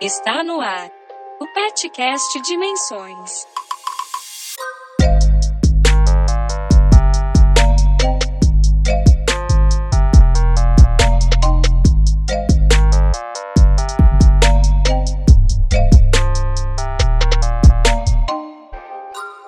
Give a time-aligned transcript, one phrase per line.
[0.00, 0.90] Está no ar
[1.38, 3.46] o Petcast Dimensões.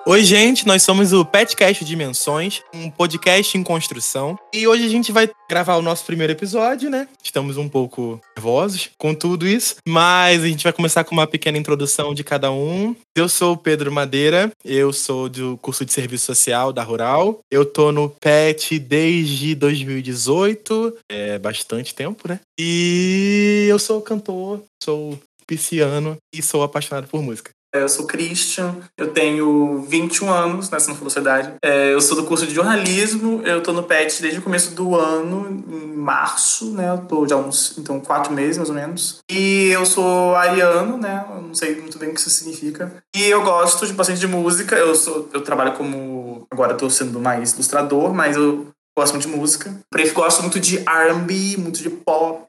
[0.07, 4.37] Oi, gente, nós somos o Petcast Dimensões, um podcast em construção.
[4.53, 7.07] E hoje a gente vai gravar o nosso primeiro episódio, né?
[7.23, 11.57] Estamos um pouco nervosos com tudo isso, mas a gente vai começar com uma pequena
[11.57, 12.95] introdução de cada um.
[13.17, 17.39] Eu sou o Pedro Madeira, eu sou do curso de serviço social da Rural.
[17.49, 22.39] Eu tô no PET desde 2018, é bastante tempo, né?
[22.59, 27.49] E eu sou cantor, sou pisciano e sou apaixonado por música.
[27.75, 31.53] É, eu sou Christian, eu tenho 21 anos, né, se não for sociedade.
[31.61, 34.95] É, eu sou do curso de jornalismo, eu tô no PET desde o começo do
[34.95, 36.89] ano, em março, né?
[36.89, 39.19] Eu tô já uns, então, quatro meses, mais ou menos.
[39.29, 41.25] E eu sou ariano, né?
[41.29, 42.93] Eu não sei muito bem o que isso significa.
[43.13, 46.89] E eu gosto de bastante de música, eu sou, eu trabalho como, agora eu tô
[46.89, 49.81] sendo mais ilustrador, mas eu gosto muito de música.
[50.13, 52.47] Gosto muito de R&B, muito de pop,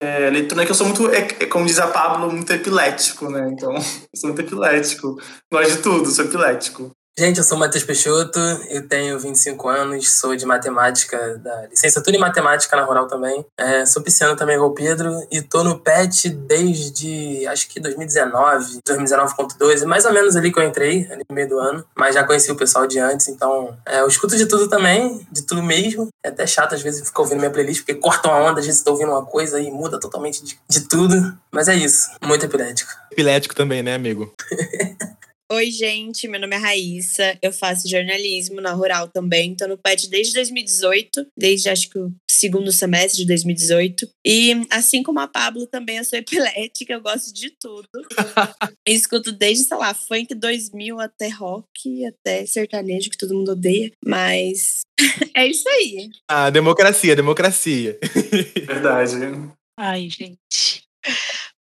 [0.00, 0.70] é, eletrônica.
[0.70, 3.50] Eu sou muito, é, é, como diz a Pablo, muito epilético, né?
[3.52, 3.82] Então, eu
[4.16, 5.20] sou muito epilético.
[5.52, 6.92] Gosto de tudo, sou epilético.
[7.18, 8.38] Gente, eu sou Matheus Peixoto,
[8.70, 13.44] eu tenho 25 anos, sou de matemática, da licenciatura em matemática na Rural também.
[13.58, 18.80] É, sou pisciano também, igual o Pedro, e tô no PET desde, acho que 2019,
[18.88, 22.24] 2019.2, mais ou menos ali que eu entrei, ali no meio do ano, mas já
[22.24, 26.08] conheci o pessoal de antes, então é, eu escuto de tudo também, de tudo mesmo.
[26.24, 28.82] É até chato às vezes ficar ouvindo minha playlist, porque cortam a onda, às vezes
[28.82, 32.92] tô ouvindo uma coisa e muda totalmente de, de tudo, mas é isso, muito epilético.
[33.12, 34.32] Epilético também, né, amigo?
[35.52, 40.08] Oi, gente, meu nome é Raíssa, eu faço jornalismo na Rural também, tô no PET
[40.08, 44.08] desde 2018, desde acho que o segundo semestre de 2018.
[44.24, 47.88] E assim como a Pablo, também eu sou epilética, eu gosto de tudo.
[48.86, 54.82] Escuto desde, sei lá, funk 2000 até rock, até sertanejo, que todo mundo odeia, mas
[55.34, 56.10] é isso aí.
[56.30, 57.98] Ah, democracia, democracia.
[58.68, 59.16] Verdade.
[59.76, 60.79] Ai, gente.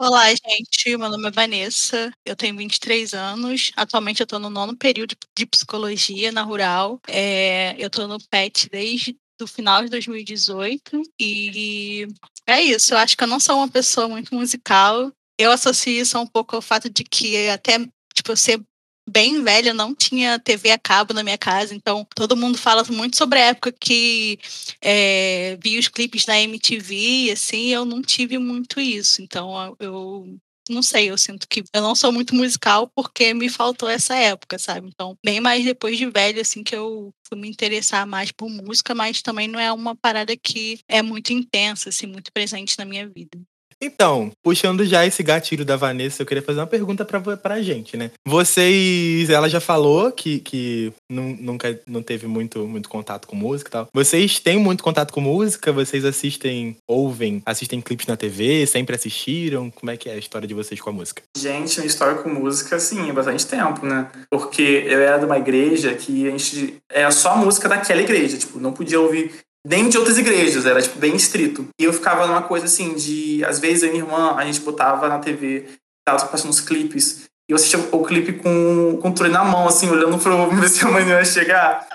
[0.00, 0.96] Olá, gente.
[0.96, 2.12] Meu nome é Vanessa.
[2.24, 3.70] Eu tenho 23 anos.
[3.76, 7.00] Atualmente eu estou no nono período de psicologia na Rural.
[7.08, 12.06] É, eu estou no PET desde o final de 2018 e
[12.46, 12.92] é isso.
[12.94, 15.12] Eu acho que eu não sou uma pessoa muito musical.
[15.38, 17.78] Eu associo isso um pouco ao fato de que até
[18.14, 18.60] tipo eu ser
[19.08, 23.16] bem velha, não tinha TV a cabo na minha casa, então todo mundo fala muito
[23.16, 24.38] sobre a época que
[24.80, 30.36] é, vi os clipes da MTV, assim, eu não tive muito isso, então eu
[30.70, 34.58] não sei, eu sinto que eu não sou muito musical porque me faltou essa época,
[34.58, 34.88] sabe?
[34.88, 38.94] Então, bem mais depois de velho, assim, que eu fui me interessar mais por música,
[38.94, 43.06] mas também não é uma parada que é muito intensa, assim, muito presente na minha
[43.08, 43.38] vida.
[43.80, 47.96] Então, puxando já esse gatilho da Vanessa, eu queria fazer uma pergunta pra, pra gente,
[47.96, 48.10] né?
[48.26, 53.72] Vocês, ela já falou que, que nunca não teve muito, muito contato com música e
[53.72, 53.88] tal.
[53.92, 55.72] Vocês têm muito contato com música?
[55.72, 58.66] Vocês assistem, ouvem, assistem clipes na TV?
[58.66, 59.70] Sempre assistiram?
[59.70, 61.22] Como é que é a história de vocês com a música?
[61.36, 64.10] Gente, minha história com música, sim, há bastante tempo, né?
[64.30, 68.36] Porque eu era de uma igreja que a gente era só a música daquela igreja,
[68.36, 69.32] tipo, não podia ouvir
[69.66, 71.66] nem de outras igrejas, era tipo bem estrito.
[71.80, 75.08] E eu ficava numa coisa assim de, às vezes e minha irmã, a gente botava
[75.08, 75.66] na TV,
[76.06, 79.88] tava passando uns clipes, e eu assistia o clipe com, o controle na mão, assim,
[79.90, 81.86] olhando pro ver se amanhã ia chegar.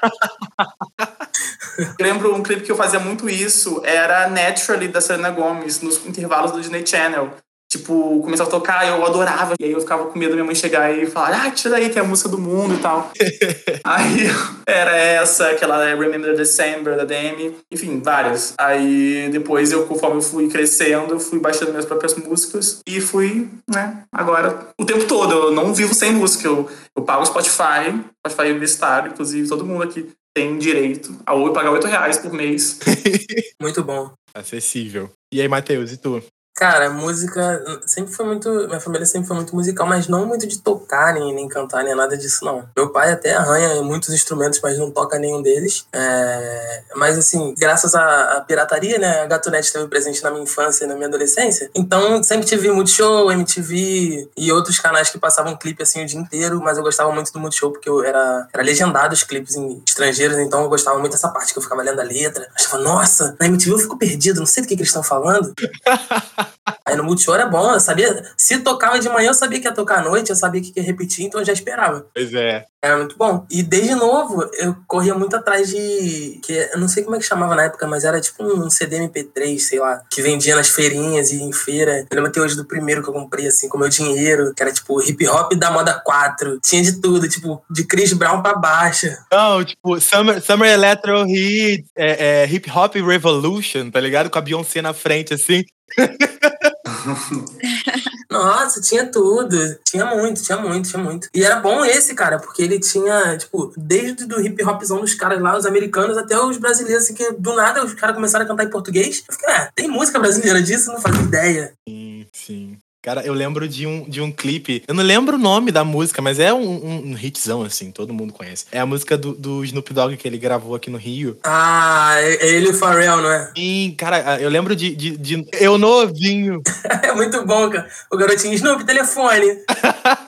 [1.78, 6.06] eu lembro um clipe que eu fazia muito isso, era Naturally, da Selena Gomez, nos
[6.06, 7.34] intervalos do Disney Channel
[7.70, 9.54] tipo, começava a tocar, eu adorava.
[9.60, 11.90] E aí eu ficava com medo da minha mãe chegar e falar, ah, tira daí
[11.90, 13.12] que é a música do mundo e tal.
[13.86, 14.28] aí
[14.66, 18.56] era essa, aquela Remember December da Demi, enfim, várias.
[18.60, 23.48] Aí depois eu, conforme eu fui crescendo, eu fui baixando minhas próprias músicas e fui,
[23.70, 25.32] né, agora, o tempo todo.
[25.32, 26.48] Eu não vivo sem música.
[26.48, 31.88] Eu, eu pago Spotify, Spotify universitário, inclusive todo mundo aqui tem direito a pagar 8
[31.88, 32.80] reais por mês.
[33.62, 34.14] Muito bom.
[34.34, 35.10] Acessível.
[35.34, 36.24] E aí, Matheus, e tu?
[36.60, 38.50] Cara, música sempre foi muito.
[38.68, 41.96] Minha família sempre foi muito musical, mas não muito de tocar, nem, nem cantar, nem
[41.96, 42.68] nada disso, não.
[42.76, 45.86] Meu pai até arranha muitos instrumentos, mas não toca nenhum deles.
[45.94, 49.22] É, mas, assim, graças à, à, pirataria, né?
[49.22, 51.72] A Gatunete esteve presente na minha infância e na minha adolescência.
[51.74, 56.60] Então, sempre tive Multishow, MTV e outros canais que passavam clipe assim o dia inteiro,
[56.62, 60.38] mas eu gostava muito do Multishow porque eu era, era legendado os clipes em estrangeiros,
[60.38, 62.44] então eu gostava muito dessa parte que eu ficava lendo a letra.
[62.44, 65.02] Eu achava, nossa, na MTV eu fico perdido, não sei do que, que eles estão
[65.04, 65.54] falando.
[66.90, 68.24] Aí no Multishow era bom, eu sabia.
[68.36, 70.84] Se tocava de manhã, eu sabia que ia tocar à noite, eu sabia que ia
[70.84, 72.08] repetir, então eu já esperava.
[72.14, 72.66] Pois é.
[72.82, 73.46] Era muito bom.
[73.52, 76.40] E desde novo, eu corria muito atrás de.
[76.42, 79.00] que Eu não sei como é que chamava na época, mas era tipo um CD
[79.00, 82.06] MP3, sei lá, que vendia nas feirinhas e em feira.
[82.10, 84.72] Eu lembro até hoje do primeiro que eu comprei, assim, com meu dinheiro, que era
[84.72, 86.60] tipo hip hop da moda 4.
[86.64, 89.26] Tinha de tudo, tipo, de Chris Brown pra baixa.
[89.30, 94.30] Não, tipo, Summer, Summer Electro Hit, é, é, Hip Hop Revolution, tá ligado?
[94.30, 95.66] Com a Beyoncé na frente, assim.
[98.30, 99.58] Nossa, tinha tudo.
[99.84, 101.28] Tinha muito, tinha muito, tinha muito.
[101.34, 105.42] E era bom esse, cara, porque ele tinha, tipo, desde do hip hopzão dos caras
[105.42, 108.66] lá, os americanos, até os brasileiros, assim, que do nada os caras começaram a cantar
[108.66, 109.24] em português.
[109.28, 110.92] Eu fiquei, é, tem música brasileira disso?
[110.92, 111.74] Não fazia ideia.
[111.88, 112.78] Sim, sim.
[113.02, 114.84] Cara, eu lembro de um, de um clipe.
[114.86, 118.14] Eu não lembro o nome da música, mas é um, um, um hitzão, assim, todo
[118.14, 118.66] mundo conhece.
[118.74, 121.38] É a música do, do Snoop Dogg que ele gravou aqui no Rio.
[121.44, 123.52] Ah, é é ele e o Pharrell, não é?
[123.58, 126.62] Sim, cara, eu lembro de, de, de eu novinho.
[127.02, 127.88] É muito bom, cara.
[128.12, 129.46] O garotinho Snoop, telefone.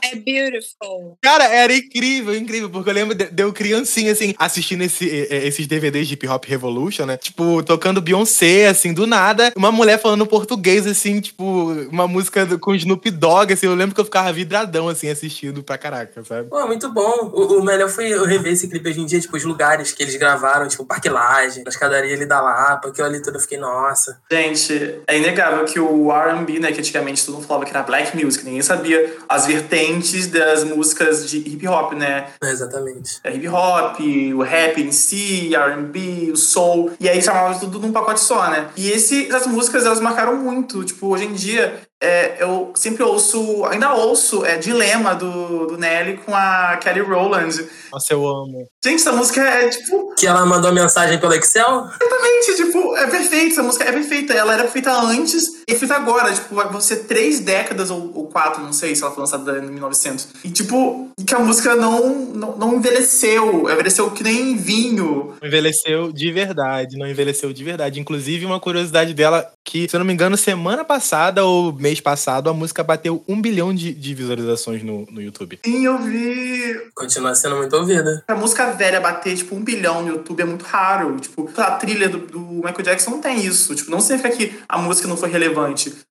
[0.04, 1.18] É beautiful.
[1.22, 5.68] Cara, era incrível, incrível, porque eu lembro de, de eu criancinha, assim, assistindo esse, esses
[5.68, 7.18] DVDs de Hip Hop Revolution, né?
[7.18, 9.52] Tipo, tocando Beyoncé, assim, do nada.
[9.56, 11.44] Uma mulher falando português, assim, tipo,
[11.92, 13.66] uma música do- com Snoop Dogg, assim.
[13.66, 16.48] Eu lembro que eu ficava vidradão, assim, assistindo pra caraca, sabe?
[16.48, 17.30] Pô, muito bom.
[17.34, 20.04] O, o melhor foi eu rever esse clipe hoje em dia, tipo, os lugares que
[20.04, 23.42] eles gravaram, tipo, Parque Lage, na escadaria ali da Lapa, que eu ali tudo eu
[23.42, 24.22] fiquei, nossa.
[24.32, 28.16] Gente, é inegável que o R&B, né, que antigamente todo mundo falava que era black
[28.16, 32.28] music, ninguém sabia as vertentes das músicas de hip hop, né?
[32.42, 33.20] É, exatamente.
[33.24, 34.00] É hip hop,
[34.36, 38.70] o rap em si, R&B, o soul, e aí chamava tudo num pacote só, né?
[38.78, 43.64] E esse, essas músicas, elas marcaram muito, tipo, hoje em dia, é, eu sempre ouço,
[43.66, 47.68] ainda ouço, é Dilema, do, do Nelly com a Kelly Rowland.
[47.92, 48.68] Nossa, eu amo.
[48.84, 51.86] Gente, essa música é, tipo, Que ela mandou mensagem pelo Excel?
[52.02, 54.34] Exatamente, tipo, é perfeita, essa música é perfeita.
[54.34, 56.34] Ela era feita antes feita agora.
[56.34, 59.72] Tipo, vai você três décadas ou, ou quatro, não sei se ela foi lançada em
[59.72, 60.28] 1900.
[60.44, 63.70] E, tipo, que a música não, não, não envelheceu.
[63.70, 65.34] Envelheceu que nem vinho.
[65.44, 68.00] Envelheceu de verdade, não envelheceu de verdade.
[68.00, 72.50] Inclusive, uma curiosidade dela, que, se eu não me engano, semana passada ou mês passado,
[72.50, 75.60] a música bateu um bilhão de, de visualizações no, no YouTube.
[75.66, 76.82] Sim, eu vi.
[76.96, 78.24] Continua sendo muito ouvida.
[78.28, 81.20] A música velha bater, tipo, um bilhão no YouTube é muito raro.
[81.20, 83.76] Tipo, a trilha do, do Michael Jackson não tem isso.
[83.76, 85.61] Tipo, não significa que a música não foi relevante.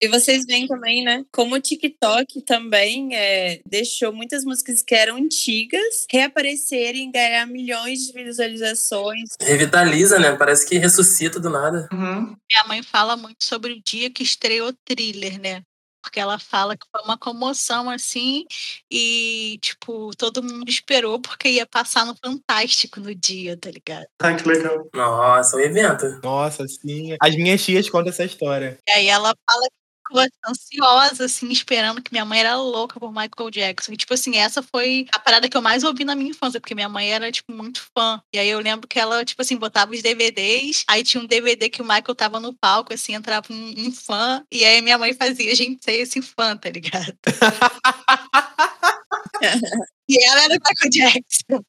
[0.00, 1.24] E vocês veem também, né?
[1.32, 8.06] Como o TikTok também é, deixou muitas músicas que eram antigas reaparecerem e ganhar milhões
[8.06, 9.30] de visualizações.
[9.40, 10.36] Revitaliza, né?
[10.36, 11.88] Parece que ressuscita do nada.
[11.92, 12.36] Uhum.
[12.50, 15.62] Minha mãe fala muito sobre o dia que estreou thriller, né?
[16.02, 18.44] Porque ela fala que foi uma comoção assim,
[18.90, 24.06] e, tipo, todo mundo esperou porque ia passar no Fantástico no dia, tá ligado?
[24.20, 24.88] Ah, que legal.
[24.94, 26.06] Nossa, um evento.
[26.22, 27.16] Nossa, sim.
[27.20, 28.78] As minhas tias contam essa história.
[28.88, 29.79] E aí ela fala que
[30.10, 33.92] ficou ansiosa, assim, esperando que minha mãe era louca por Michael Jackson.
[33.92, 36.74] E, tipo assim, essa foi a parada que eu mais ouvi na minha infância, porque
[36.74, 38.22] minha mãe era, tipo, muito fã.
[38.32, 41.68] E aí eu lembro que ela, tipo assim, botava os DVDs, aí tinha um DVD
[41.70, 45.14] que o Michael tava no palco, assim, entrava um, um fã, e aí minha mãe
[45.14, 47.14] fazia a gente ser esse fã, tá ligado?
[50.10, 51.64] E ela era o Michael Jackson.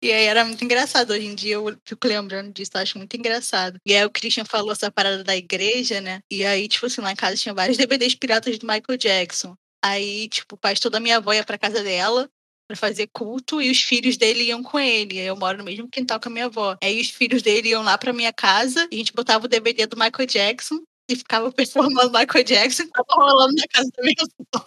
[0.00, 1.10] E aí era muito engraçado.
[1.10, 3.78] Hoje em dia eu fico lembrando disso, eu acho muito engraçado.
[3.84, 6.20] E aí o Christian falou essa parada da igreja, né?
[6.30, 9.56] E aí, tipo assim, lá em casa tinha vários DVDs piratas do Michael Jackson.
[9.84, 12.28] Aí, tipo, o pastor da minha avó ia pra casa dela
[12.68, 15.18] pra fazer culto e os filhos dele iam com ele.
[15.18, 16.76] Eu moro no mesmo quintal com a minha avó.
[16.80, 19.86] Aí os filhos dele iam lá pra minha casa e a gente botava o DVD
[19.86, 24.16] do Michael Jackson e ficava performando Michael Jackson e tava rolando na casa da minha
[24.54, 24.64] avó.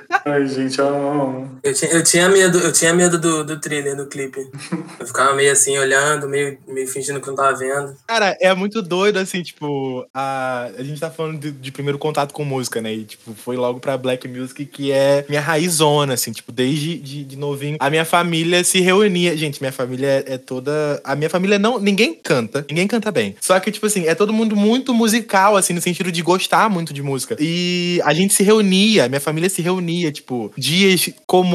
[0.31, 4.45] 开心唱 Eu tinha, eu tinha medo, eu tinha medo do, do thriller, do clipe.
[4.99, 7.95] Eu ficava meio assim, olhando, meio, meio fingindo que não tava vendo.
[8.05, 12.33] Cara, é muito doido, assim, tipo, a, a gente tá falando de, de primeiro contato
[12.33, 12.93] com música, né?
[12.93, 17.23] E, tipo, foi logo pra Black Music, que é minha raizona, assim, tipo, desde de,
[17.23, 17.77] de novinho.
[17.79, 19.35] A minha família se reunia.
[19.37, 21.01] Gente, minha família é, é toda.
[21.03, 21.79] A minha família não.
[21.79, 22.65] Ninguém canta.
[22.69, 23.35] Ninguém canta bem.
[23.39, 26.93] Só que, tipo assim, é todo mundo muito musical, assim, no sentido de gostar muito
[26.93, 27.37] de música.
[27.39, 31.09] E a gente se reunia, minha família se reunia, tipo, dias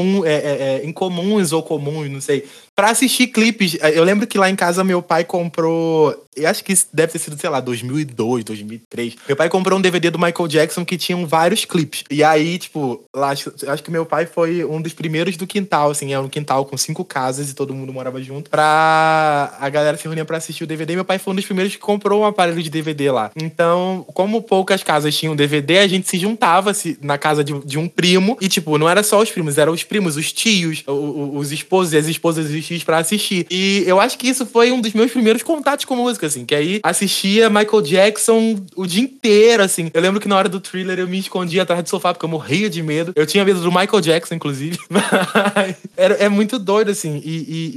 [0.07, 2.45] comum, é, é, é, incomuns ou comuns, não sei.
[2.75, 6.26] Pra assistir clipes, eu lembro que lá em casa meu pai comprou.
[6.37, 9.15] Eu acho que isso deve ter sido, sei lá, 2002, 2003.
[9.27, 12.03] Meu pai comprou um DVD do Michael Jackson que tinham vários clipes.
[12.09, 15.89] E aí, tipo, lá, acho, acho que meu pai foi um dos primeiros do quintal,
[15.91, 18.49] assim, é um quintal com cinco casas e todo mundo morava junto.
[18.49, 20.95] Pra a galera se reunir pra assistir o DVD.
[20.95, 23.31] Meu pai foi um dos primeiros que comprou um aparelho de DVD lá.
[23.35, 27.77] Então, como poucas casas tinham DVD, a gente se juntava -se na casa de, de
[27.77, 28.37] um primo.
[28.41, 31.51] E, tipo, não era só os primos, eram os primos, os tios, o- o- os
[31.51, 33.45] esposos e as esposas dos tios pra assistir.
[33.49, 36.53] E eu acho que isso foi um dos meus primeiros contatos com música, assim, que
[36.55, 39.89] aí assistia Michael Jackson o dia inteiro, assim.
[39.93, 42.29] Eu lembro que na hora do thriller eu me escondia atrás do sofá porque eu
[42.29, 43.11] morria de medo.
[43.15, 44.77] Eu tinha medo do Michael Jackson, inclusive.
[45.95, 47.21] Era, é muito doido, assim.
[47.23, 47.71] E, e-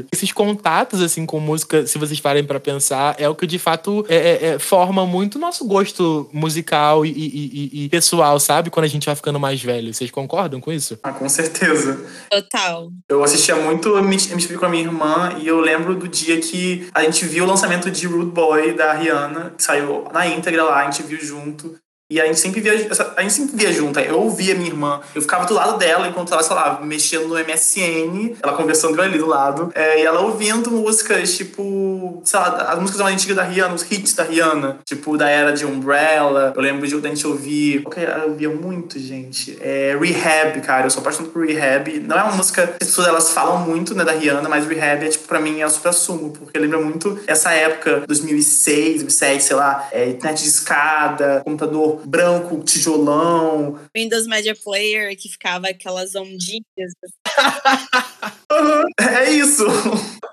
[0.00, 3.58] e esses contatos, assim, com música, se vocês parem pra pensar, é o que de
[3.58, 8.38] fato é, é- é- forma muito o nosso gosto musical e, e- e- e pessoal,
[8.40, 8.70] sabe?
[8.70, 9.92] Quando a gente vai ficando mais velho.
[9.92, 10.98] Vocês concordam com isso?
[11.02, 12.00] Ah, com certeza.
[12.30, 12.90] Total.
[13.08, 17.02] Eu assistia muito MTV com a minha irmã e eu lembro do dia que a
[17.02, 20.90] gente viu o lançamento de Rude Boy da Rihanna, que saiu na íntegra lá, a
[20.90, 21.78] gente viu junto.
[22.10, 24.00] E a gente sempre via, a gente sempre via junto.
[24.00, 27.36] Eu ouvia minha irmã, eu ficava do lado dela enquanto ela, sei lá, mexendo no
[27.36, 32.80] MSN, ela conversando ali do lado, é, e ela ouvindo músicas tipo, sei lá, as
[32.80, 36.52] músicas mais antigas da Rihanna, os hits da Rihanna, tipo da era de Umbrella.
[36.56, 38.22] Eu lembro de da gente ouvir, era?
[38.22, 39.56] eu ouvia muito, gente.
[39.60, 42.00] É, Rehab, cara, eu sou apaixonado por Rehab.
[42.00, 45.06] Não é uma música que as pessoas elas falam muito, né, da Rihanna, mas Rehab
[45.06, 49.44] é tipo pra mim é o super sumo, porque lembra muito essa época, 2006, 2007,
[49.44, 53.78] sei lá, é, internet de escada, computador branco, tijolão.
[53.96, 56.92] Windows Media Player, que ficava aquelas ondinhas.
[58.50, 59.64] Aham, é isso.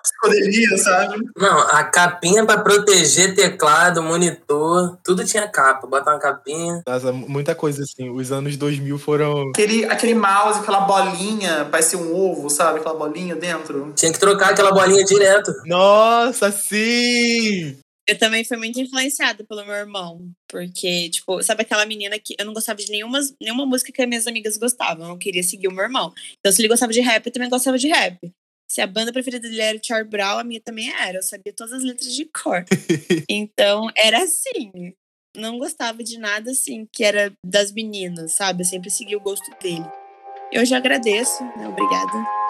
[0.03, 1.23] Escolheria, sabe?
[1.37, 5.85] Não, a capinha pra proteger teclado, monitor, tudo tinha capa.
[5.85, 6.81] Bota uma capinha.
[6.87, 8.09] Nossa, muita coisa assim.
[8.09, 9.49] Os anos 2000 foram.
[9.49, 12.79] Aquele, aquele mouse, aquela bolinha, parecia um ovo, sabe?
[12.79, 13.93] Aquela bolinha dentro.
[13.95, 15.53] Tinha que trocar aquela bolinha direto.
[15.65, 17.77] Nossa, sim!
[18.07, 20.31] Eu também fui muito influenciada pelo meu irmão.
[20.47, 24.07] Porque, tipo, sabe aquela menina que eu não gostava de nenhuma, nenhuma música que as
[24.07, 25.03] minhas amigas gostavam.
[25.03, 26.13] Eu não queria seguir o meu irmão.
[26.39, 28.17] Então, se ele gostava de rap, eu também gostava de rap.
[28.69, 31.17] Se a banda preferida dele era o Charlie Brown, a minha também era.
[31.17, 32.65] Eu sabia todas as letras de cor.
[33.29, 34.93] então, era assim.
[35.35, 38.61] Não gostava de nada assim, que era das meninas, sabe?
[38.61, 39.85] Eu sempre segui o gosto dele.
[40.51, 41.67] Eu já agradeço, né?
[41.67, 42.46] Obrigada.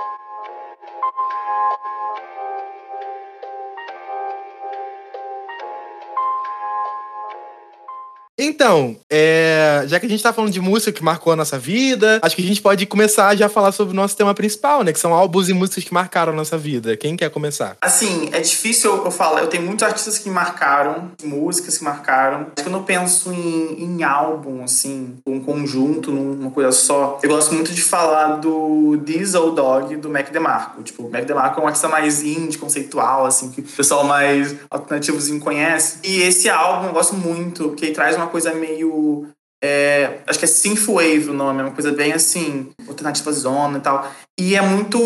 [8.39, 12.19] Então, é, já que a gente tá falando de música que marcou a nossa vida,
[12.21, 14.93] acho que a gente pode começar já a falar sobre o nosso tema principal, né?
[14.93, 16.95] Que são álbuns e músicas que marcaram a nossa vida.
[16.95, 17.75] Quem quer começar?
[17.81, 19.41] Assim, é difícil eu, falar.
[19.41, 22.47] Eu tenho muitos artistas que marcaram, músicas que marcaram.
[22.61, 27.73] Quando eu penso em, em álbum, assim, um conjunto, numa coisa só, eu gosto muito
[27.73, 30.83] de falar do Old Dog, do Mac DeMarco.
[30.83, 34.55] Tipo, o Mac DeMarco é um artista mais indie, conceitual, assim, que o pessoal mais
[34.69, 35.97] alternativozinho conhece.
[36.03, 39.27] E esse álbum eu gosto muito, porque ele traz uma coisa meio
[39.63, 43.81] é, acho que é Synthwave o nome, é uma coisa bem assim, alternativa zona e
[43.81, 44.11] tal.
[44.39, 44.99] E é muito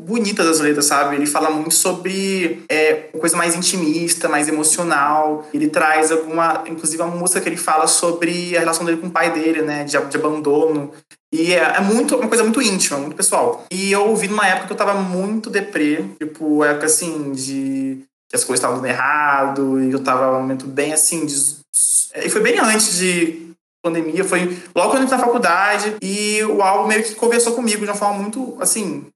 [0.00, 1.16] bonita das letras, sabe?
[1.16, 5.44] Ele fala muito sobre é, uma coisa mais intimista, mais emocional.
[5.52, 9.10] Ele traz alguma, inclusive uma música que ele fala sobre a relação dele com o
[9.10, 9.82] pai dele, né?
[9.82, 10.92] De, de abandono.
[11.32, 13.64] E é, é muito, uma coisa muito íntima, muito pessoal.
[13.72, 18.36] E eu ouvi numa época que eu tava muito deprê, tipo, época assim, de que
[18.36, 21.34] as coisas estavam dando errado, e eu tava num momento bem assim, de,
[22.24, 23.46] e foi bem antes de
[23.82, 24.40] pandemia, foi
[24.74, 27.96] logo quando eu entrei na faculdade, e o álbum meio que conversou comigo de uma
[27.96, 29.06] forma muito, assim,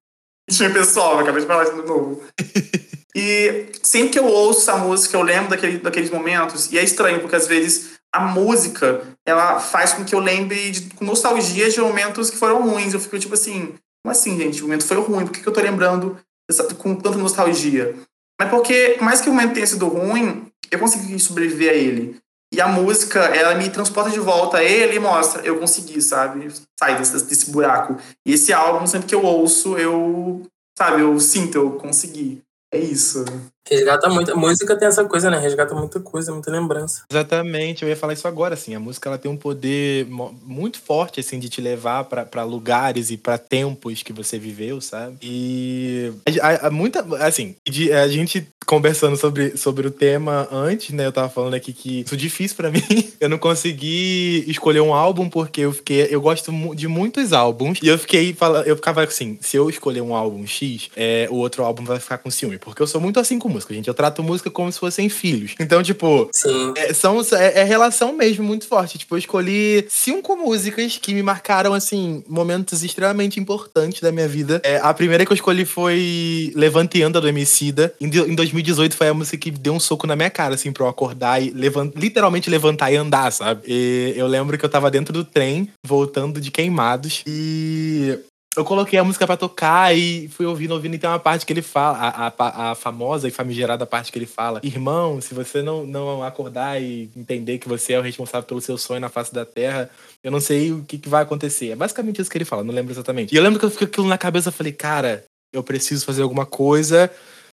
[0.73, 2.23] pessoal, eu acabei de falar isso de novo.
[3.15, 7.21] e sempre que eu ouço essa música, eu lembro daquele, daqueles momentos, e é estranho,
[7.21, 11.81] porque às vezes a música, ela faz com que eu lembre de, com nostalgia de
[11.81, 15.25] momentos que foram ruins, eu fico tipo assim, como assim, gente, o momento foi ruim,
[15.25, 17.95] por que, que eu tô lembrando dessa, com tanta nostalgia?
[18.41, 22.19] Mas porque, por mais que o momento tenha sido ruim, eu consegui sobreviver a ele.
[22.53, 26.53] E a música, ela me transporta de volta a ele e mostra, eu consegui, sabe?
[26.79, 27.97] Sair desse, desse buraco.
[28.27, 30.43] E esse álbum, sempre que eu ouço, eu,
[30.77, 32.43] sabe, eu sinto, eu consegui.
[32.73, 33.25] É isso.
[33.69, 34.33] Resgata muito.
[34.33, 35.39] A música tem essa coisa, né?
[35.39, 37.03] Resgata muita coisa, muita lembrança.
[37.11, 38.75] Exatamente, eu ia falar isso agora, assim.
[38.75, 40.07] A música ela tem um poder
[40.45, 45.17] muito forte, assim, de te levar pra lugares e pra tempos que você viveu, sabe?
[45.23, 51.07] E a, a- muita, assim, de- a gente conversando sobre, sobre o tema antes, né?
[51.07, 52.83] Eu tava falando aqui que isso é difícil pra mim.
[53.21, 57.89] Eu não consegui escolher um álbum porque eu fiquei, eu gosto de muitos álbuns e
[57.89, 58.35] eu fiquei
[58.67, 62.19] eu ficava assim, se eu escolher um álbum X, é, o outro álbum vai ficar
[62.19, 63.89] com ciúme, porque eu sou muito assim com música, gente.
[63.89, 65.55] Eu trato música como se fossem filhos.
[65.71, 66.29] Então, tipo,
[66.77, 68.99] é, são, é, é relação mesmo muito forte.
[68.99, 74.61] Tipo, eu escolhi cinco músicas que me marcaram, assim, momentos extremamente importantes da minha vida.
[74.65, 77.95] É, a primeira que eu escolhi foi Levante e Anda, do Emicida.
[78.01, 80.85] Em, em 2018 foi a música que deu um soco na minha cara, assim, pra
[80.85, 83.63] eu acordar e levan- literalmente levantar e andar, sabe?
[83.69, 88.19] E eu lembro que eu tava dentro do trem, voltando de Queimados, e
[88.57, 91.53] eu coloquei a música pra tocar e fui ouvindo, ouvindo, e tem uma parte que
[91.53, 95.63] ele fala, a, a, a famosa e famigerada parte que ele fala: Irmão, se você
[95.63, 99.33] não, não acordar e entender que você é o responsável pelo seu sonho na face
[99.33, 99.89] da terra,
[100.23, 101.71] eu não sei o que, que vai acontecer.
[101.71, 103.33] É basicamente isso que ele fala, não lembro exatamente.
[103.33, 106.23] E eu lembro que eu fiquei aquilo na cabeça, eu falei, cara, eu preciso fazer
[106.23, 107.09] alguma coisa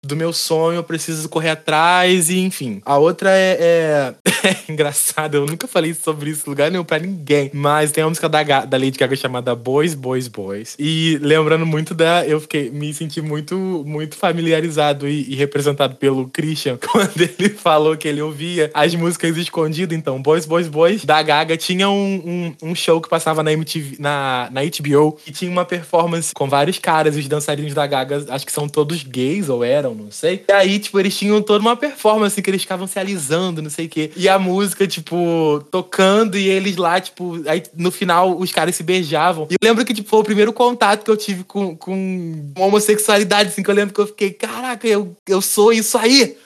[0.03, 2.81] do meu sonho, eu preciso correr atrás e enfim.
[2.83, 4.15] A outra é, é...
[4.47, 8.09] é engraçada, eu nunca falei sobre isso em lugar nenhum pra ninguém, mas tem uma
[8.09, 10.75] música da, da Lady Gaga chamada Boys, Boys, Boys.
[10.79, 13.55] E lembrando muito da, eu fiquei, me senti muito,
[13.85, 19.37] muito familiarizado e, e representado pelo Christian quando ele falou que ele ouvia as músicas
[19.37, 19.97] escondidas.
[19.97, 23.97] Então, Boys, Boys, Boys da Gaga tinha um, um, um show que passava na MTV,
[23.99, 28.45] na, na HBO e tinha uma performance com vários caras, os dançarinos da Gaga, acho
[28.45, 30.43] que são todos gays ou eram, não sei.
[30.47, 33.85] E aí, tipo, eles tinham toda uma performance que eles ficavam se alisando, não sei
[33.85, 34.11] o quê.
[34.15, 38.83] E a música, tipo, tocando e eles lá, tipo, aí no final os caras se
[38.83, 39.47] beijavam.
[39.49, 43.49] E eu lembro que, tipo, foi o primeiro contato que eu tive com, com homossexualidade,
[43.49, 46.37] assim, que eu lembro que eu fiquei, caraca, eu, eu sou isso aí.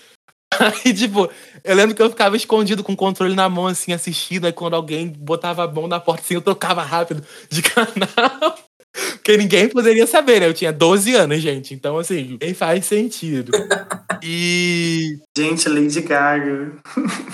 [0.59, 1.29] Aí, tipo,
[1.63, 4.45] eu lembro que eu ficava escondido com o controle na mão, assim, assistindo.
[4.45, 8.57] Aí quando alguém botava a mão na porta, assim, eu trocava rápido de canal.
[8.95, 10.47] Porque ninguém poderia saber, né?
[10.47, 11.73] Eu tinha 12 anos, gente.
[11.73, 13.51] Então, assim, nem faz sentido.
[14.23, 15.25] E.
[15.37, 16.71] Gente, Lady Gaga.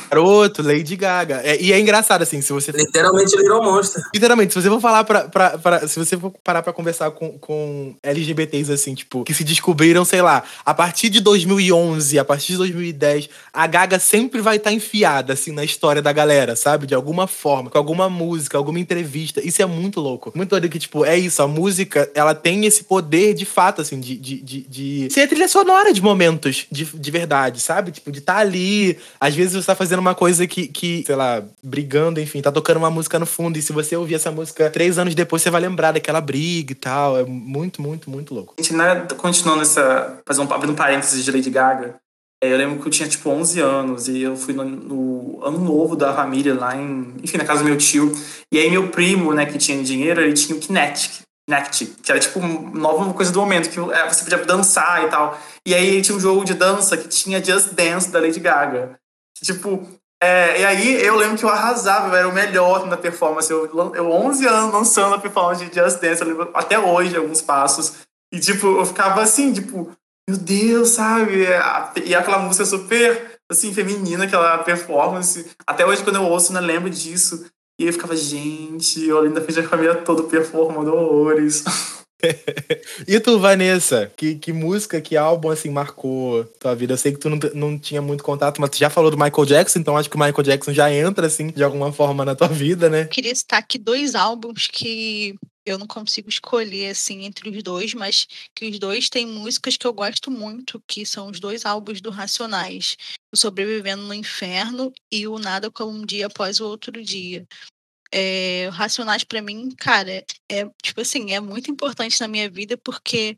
[0.10, 1.39] Garoto, Lady Gaga.
[1.43, 2.72] É, e é engraçado, assim, se você.
[2.72, 4.01] Literalmente virou monstro.
[4.12, 5.29] Literalmente, se você for falar pra.
[5.29, 9.43] pra, pra se você for parar pra conversar com, com LGBTs, assim, tipo, que se
[9.43, 14.55] descobriram, sei lá, a partir de 2011, a partir de 2010, a Gaga sempre vai
[14.58, 16.88] estar tá enfiada, assim, na história da galera, sabe?
[16.88, 19.46] De alguma forma, com alguma música, alguma entrevista.
[19.46, 20.31] Isso é muito louco.
[20.34, 24.00] Muito doido que, tipo, é isso, a música, ela tem esse poder de fato, assim,
[24.00, 27.91] de, de, de, de ser a trilha sonora de momentos de, de verdade, sabe?
[27.92, 28.98] Tipo, de estar tá ali.
[29.20, 32.78] Às vezes você tá fazendo uma coisa que, que, sei lá, brigando, enfim, tá tocando
[32.78, 33.58] uma música no fundo.
[33.58, 36.76] E se você ouvir essa música três anos depois, você vai lembrar daquela briga e
[36.76, 37.20] tal.
[37.20, 38.56] É muito, muito, muito louco.
[38.58, 40.20] A gente, né, continuando essa.
[40.26, 41.96] Fazer um, abrindo um parênteses de Lady Gaga.
[42.44, 45.60] É, eu lembro que eu tinha, tipo, 11 anos e eu fui no, no, ano
[45.60, 47.14] novo da família lá em...
[47.22, 48.12] Enfim, na casa do meu tio.
[48.52, 51.22] E aí meu primo, né, que tinha dinheiro, ele tinha o Kinetic.
[51.48, 55.38] Kinect, que era tipo nova coisa do momento, que é, você podia dançar e tal.
[55.66, 59.00] E aí tinha um jogo de dança que tinha Just Dance da Lady Gaga.
[59.44, 59.88] Tipo,
[60.22, 63.52] é, e aí eu lembro que eu arrasava, eu era o melhor na performance.
[63.52, 67.42] Eu, eu 11 anos lançando a performance de Just Dance, eu lembro até hoje alguns
[67.42, 67.94] passos.
[68.32, 69.92] E tipo, eu ficava assim, tipo,
[70.30, 71.46] meu Deus, sabe?
[72.06, 75.50] E aquela música super, assim, feminina, aquela performance.
[75.68, 77.46] Até hoje, quando eu ouço, eu lembro disso.
[77.81, 81.63] E eu ficava, gente, eu ainda fiz a família toda performando horrores.
[83.07, 86.94] e tu, Vanessa, que, que música, que álbum, assim, marcou tua vida?
[86.94, 89.46] Eu sei que tu não, não tinha muito contato, mas tu já falou do Michael
[89.48, 92.50] Jackson, então acho que o Michael Jackson já entra, assim, de alguma forma na tua
[92.50, 93.01] vida, né?
[93.01, 95.33] Eu queria citar aqui dois álbuns que
[95.66, 99.86] eu não consigo escolher, assim, entre os dois, mas que os dois têm músicas que
[99.86, 102.98] eu gosto muito, que são os dois álbuns do Racionais.
[103.32, 107.46] O Sobrevivendo no Inferno e o Nada Como Um Dia Após o Outro Dia.
[108.14, 113.38] É, Racionais para mim, cara, é tipo assim, é muito importante na minha vida porque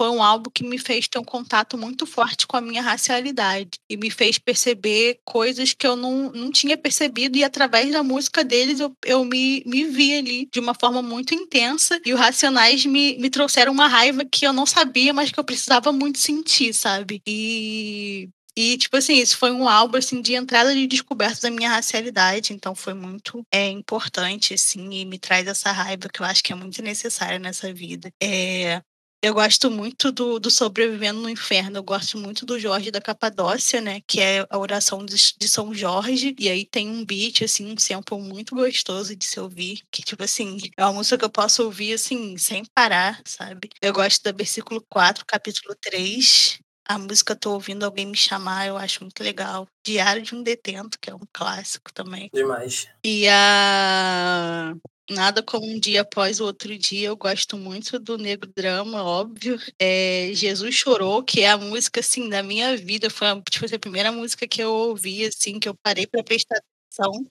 [0.00, 3.72] foi um álbum que me fez ter um contato muito forte com a minha racialidade
[3.86, 8.42] e me fez perceber coisas que eu não, não tinha percebido e através da música
[8.42, 12.86] deles eu, eu me, me vi ali de uma forma muito intensa e os Racionais
[12.86, 16.72] me, me trouxeram uma raiva que eu não sabia, mas que eu precisava muito sentir,
[16.72, 17.20] sabe?
[17.26, 21.70] E e, tipo assim, isso foi um álbum, assim, de entrada de descoberta da minha
[21.70, 26.42] racialidade, então foi muito é, importante, assim, e me traz essa raiva que eu acho
[26.42, 28.10] que é muito necessária nessa vida.
[28.22, 28.82] É,
[29.22, 31.78] eu gosto muito do, do Sobrevivendo no Inferno.
[31.78, 34.00] Eu gosto muito do Jorge da Capadócia, né?
[34.06, 36.34] Que é a oração de, de, São Jorge.
[36.38, 39.82] E aí tem um beat, assim, um sample muito gostoso de se ouvir.
[39.90, 43.68] Que, tipo assim, é uma música que eu posso ouvir, assim, sem parar, sabe?
[43.82, 48.76] Eu gosto do versículo 4, capítulo 3 a música Tô Ouvindo Alguém Me Chamar, eu
[48.76, 49.64] acho muito legal.
[49.86, 52.28] Diário de um Detento, que é um clássico também.
[52.34, 52.88] Demais.
[53.04, 54.74] E a
[55.10, 59.58] Nada como um dia após o outro dia, eu gosto muito do Negro Drama, óbvio.
[59.76, 63.10] É, Jesus Chorou, que é a música, assim, da minha vida.
[63.10, 67.26] Foi tipo, a primeira música que eu ouvi, assim, que eu parei para prestar atenção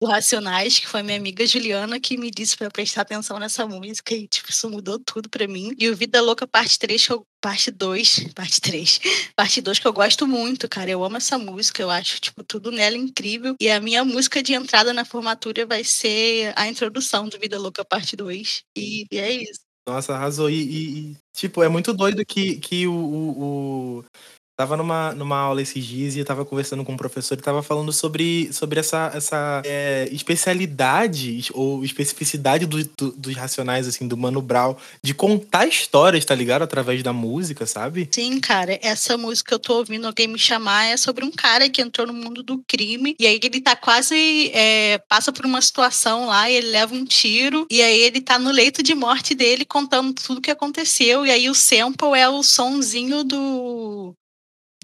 [0.00, 4.14] do Racionais, que foi minha amiga Juliana que me disse para prestar atenção nessa música
[4.14, 5.74] e tipo, isso mudou tudo para mim.
[5.78, 9.00] E o Vida Louca parte 3, que eu, parte 2, parte 3,
[9.36, 10.90] parte 2 que eu gosto muito, cara.
[10.90, 13.54] Eu amo essa música, eu acho tipo tudo nela incrível.
[13.60, 17.84] E a minha música de entrada na formatura vai ser a introdução do Vida Louca
[17.84, 18.62] parte 2.
[18.76, 19.60] E, e é isso.
[19.86, 20.48] Nossa, arrasou.
[20.48, 24.04] E, e, e, tipo, é muito doido que, que o, o, o,
[24.60, 27.90] Tava numa, numa aula esses dias e tava conversando com um professor e tava falando
[27.94, 34.42] sobre, sobre essa, essa é, especialidade ou especificidade do, do, dos racionais, assim, do Mano
[34.42, 36.60] Brown, de contar histórias, tá ligado?
[36.60, 38.06] Através da música, sabe?
[38.12, 38.78] Sim, cara.
[38.82, 42.06] Essa música que eu tô ouvindo alguém me chamar é sobre um cara que entrou
[42.06, 44.50] no mundo do crime e aí ele tá quase.
[44.52, 48.38] É, passa por uma situação lá e ele leva um tiro e aí ele tá
[48.38, 52.28] no leito de morte dele contando tudo o que aconteceu e aí o sample é
[52.28, 54.14] o sonzinho do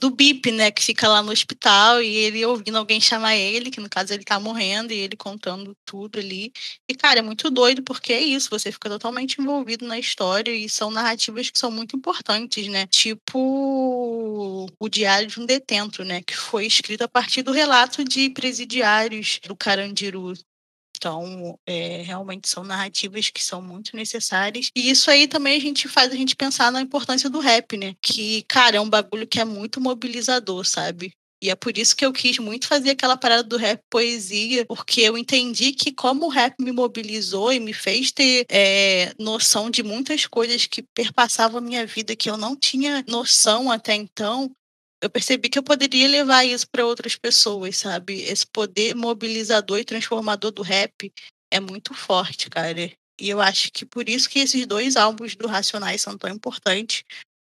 [0.00, 0.70] do bip, né?
[0.70, 4.24] Que fica lá no hospital e ele ouvindo alguém chamar ele, que no caso ele
[4.24, 6.52] tá morrendo, e ele contando tudo ali.
[6.88, 10.68] E, cara, é muito doido, porque é isso, você fica totalmente envolvido na história e
[10.68, 12.86] são narrativas que são muito importantes, né?
[12.86, 16.22] Tipo o Diário de um Detento, né?
[16.22, 20.34] Que foi escrito a partir do relato de presidiários do Carandiru.
[20.96, 24.70] Então, é, realmente são narrativas que são muito necessárias.
[24.74, 27.94] E isso aí também a gente faz a gente pensar na importância do rap, né?
[28.00, 31.12] Que, cara, é um bagulho que é muito mobilizador, sabe?
[31.42, 35.02] E é por isso que eu quis muito fazer aquela parada do rap poesia, porque
[35.02, 39.82] eu entendi que como o rap me mobilizou e me fez ter é, noção de
[39.82, 44.50] muitas coisas que perpassavam a minha vida que eu não tinha noção até então,
[45.02, 48.22] eu percebi que eu poderia levar isso para outras pessoas, sabe?
[48.22, 51.12] Esse poder mobilizador e transformador do rap
[51.50, 52.92] é muito forte, cara.
[53.20, 57.02] E eu acho que por isso que esses dois álbuns do Racionais são tão importantes,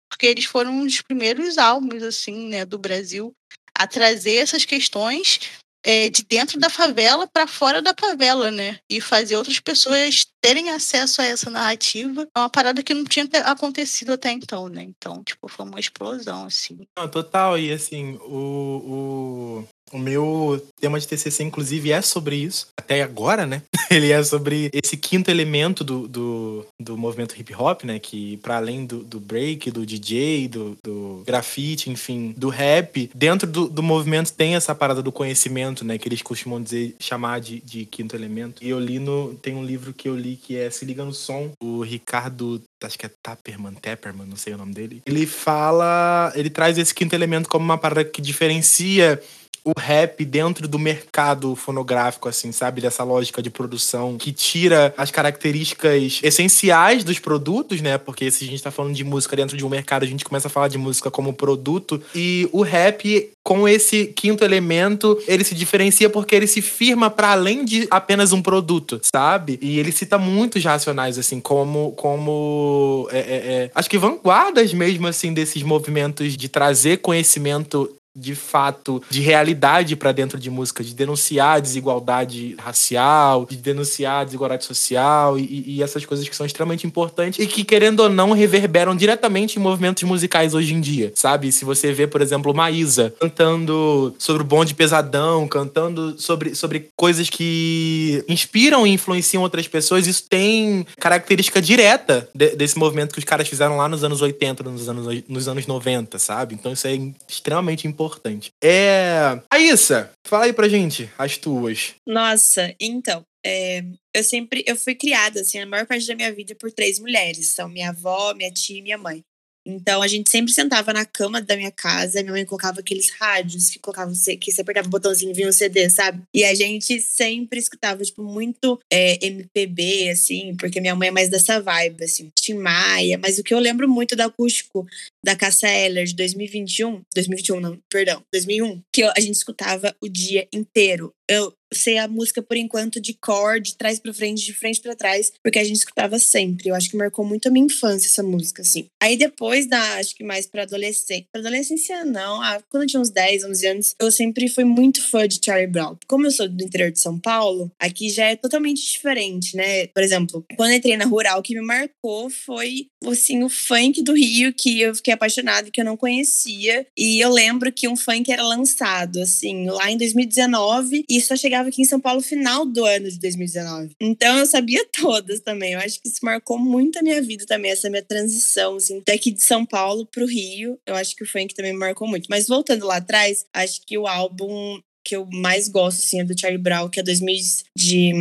[0.10, 3.34] porque eles foram os primeiros álbuns assim, né, do Brasil
[3.78, 5.40] a trazer essas questões
[5.86, 8.80] é, de dentro da favela para fora da favela, né?
[8.90, 13.28] E fazer outras pessoas terem acesso a essa narrativa é uma parada que não tinha
[13.46, 14.82] acontecido até então, né?
[14.82, 16.88] Então, tipo, foi uma explosão, assim.
[16.98, 22.68] Não, total, e assim, o, o, o meu tema de TCC, inclusive, é sobre isso.
[22.78, 23.62] Até agora, né?
[23.90, 28.00] Ele é sobre esse quinto elemento do, do, do movimento hip hop, né?
[28.00, 33.48] Que, para além do, do break, do DJ, do, do grafite, enfim, do rap, dentro
[33.50, 35.98] do, do movimento tem essa parada do conhecimento, né?
[35.98, 38.64] Que eles costumam dizer, chamar de, de quinto elemento.
[38.64, 39.36] E eu li no.
[39.36, 43.00] Tem um livro que eu li que é Se Liga no Som, o Ricardo acho
[43.00, 45.02] que é Tapperman, Tepperman, não sei o nome dele.
[45.06, 49.20] Ele fala, ele traz esse quinto elemento como uma parada que diferencia
[49.66, 52.82] o rap dentro do mercado fonográfico, assim, sabe?
[52.82, 57.98] Dessa lógica de produção que tira as características essenciais dos produtos, né?
[57.98, 60.48] Porque se a gente tá falando de música dentro de um mercado, a gente começa
[60.48, 62.00] a falar de música como produto.
[62.14, 67.32] E o rap, com esse quinto elemento, ele se diferencia porque ele se firma para
[67.32, 69.58] além de apenas um produto, sabe?
[69.64, 71.92] E ele cita muitos racionais, assim, como.
[71.94, 78.34] como é, é, é, acho que vanguardas mesmo, assim, desses movimentos de trazer conhecimento de
[78.34, 84.24] fato de realidade para dentro de música, de denunciar a desigualdade racial, de denunciar a
[84.24, 88.32] desigualdade social e, e, essas coisas que são extremamente importantes e que, querendo ou não,
[88.32, 91.52] reverberam diretamente em movimentos musicais hoje em dia, sabe?
[91.52, 97.30] Se você vê, por exemplo, Maísa cantando sobre o bonde pesadão, cantando sobre, sobre coisas
[97.30, 103.26] que inspiram e influenciam outras pessoas, isso tem característica direta de, desse movimento que os
[103.26, 106.56] caras fizeram lá nos anos 80, nos anos, nos anos 90, sabe?
[106.56, 106.98] Então isso é
[107.28, 108.52] extremamente importante importante.
[108.64, 109.40] É.
[109.52, 111.96] Aissa, fala aí pra gente as tuas.
[112.08, 113.24] Nossa, então.
[113.48, 113.84] É,
[114.16, 117.50] eu sempre eu fui criada assim a maior parte da minha vida por três mulheres
[117.50, 119.24] são minha avó minha tia e minha mãe
[119.68, 123.72] então a gente sempre sentava na cama da minha casa, minha mãe colocava aqueles rádios
[123.72, 126.22] que colocava que você apertava o botãozinho e vinha um CD, sabe?
[126.34, 131.30] E a gente sempre escutava, tipo, muito é, MPB, assim, porque minha mãe é mais
[131.30, 133.18] dessa vibe, assim, Tim Maia.
[133.18, 134.86] Mas o que eu lembro muito do acústico
[135.26, 140.48] da Cassa Eller de 2021, 2021 não, perdão, 2001, que a gente escutava o dia
[140.54, 141.12] inteiro.
[141.28, 144.96] Eu sei a música por enquanto de cor, de trás para frente, de frente para
[144.96, 146.70] trás, porque a gente escutava sempre.
[146.70, 148.88] Eu acho que marcou muito a minha infância essa música, assim.
[149.02, 153.02] Aí depois da, acho que mais para adolescência, para adolescência não, ah, quando eu tinha
[153.02, 155.98] uns 10, 11 anos, eu sempre fui muito fã de Charlie Brown.
[156.08, 159.88] Como eu sou do interior de São Paulo, aqui já é totalmente diferente, né?
[159.88, 164.02] Por exemplo, quando eu entrei na rural, o que me marcou foi assim o funk
[164.02, 166.86] do Rio que eu fiquei apaixonada que eu não conhecia.
[166.98, 171.70] E eu lembro que um funk era lançado assim lá em 2019 e só chegava
[171.70, 173.96] aqui em São Paulo final do ano de 2019.
[174.00, 175.74] Então eu sabia todas também.
[175.74, 179.32] Eu acho que isso marcou muito a minha vida também, essa minha transição, assim, daqui
[179.32, 180.80] de São Paulo pro Rio.
[180.86, 182.28] Eu acho que o funk também me marcou muito.
[182.30, 186.38] Mas voltando lá atrás, acho que o álbum que eu mais gosto, assim, é do
[186.38, 187.36] Charlie Brown, que é 2000
[187.78, 188.12] de...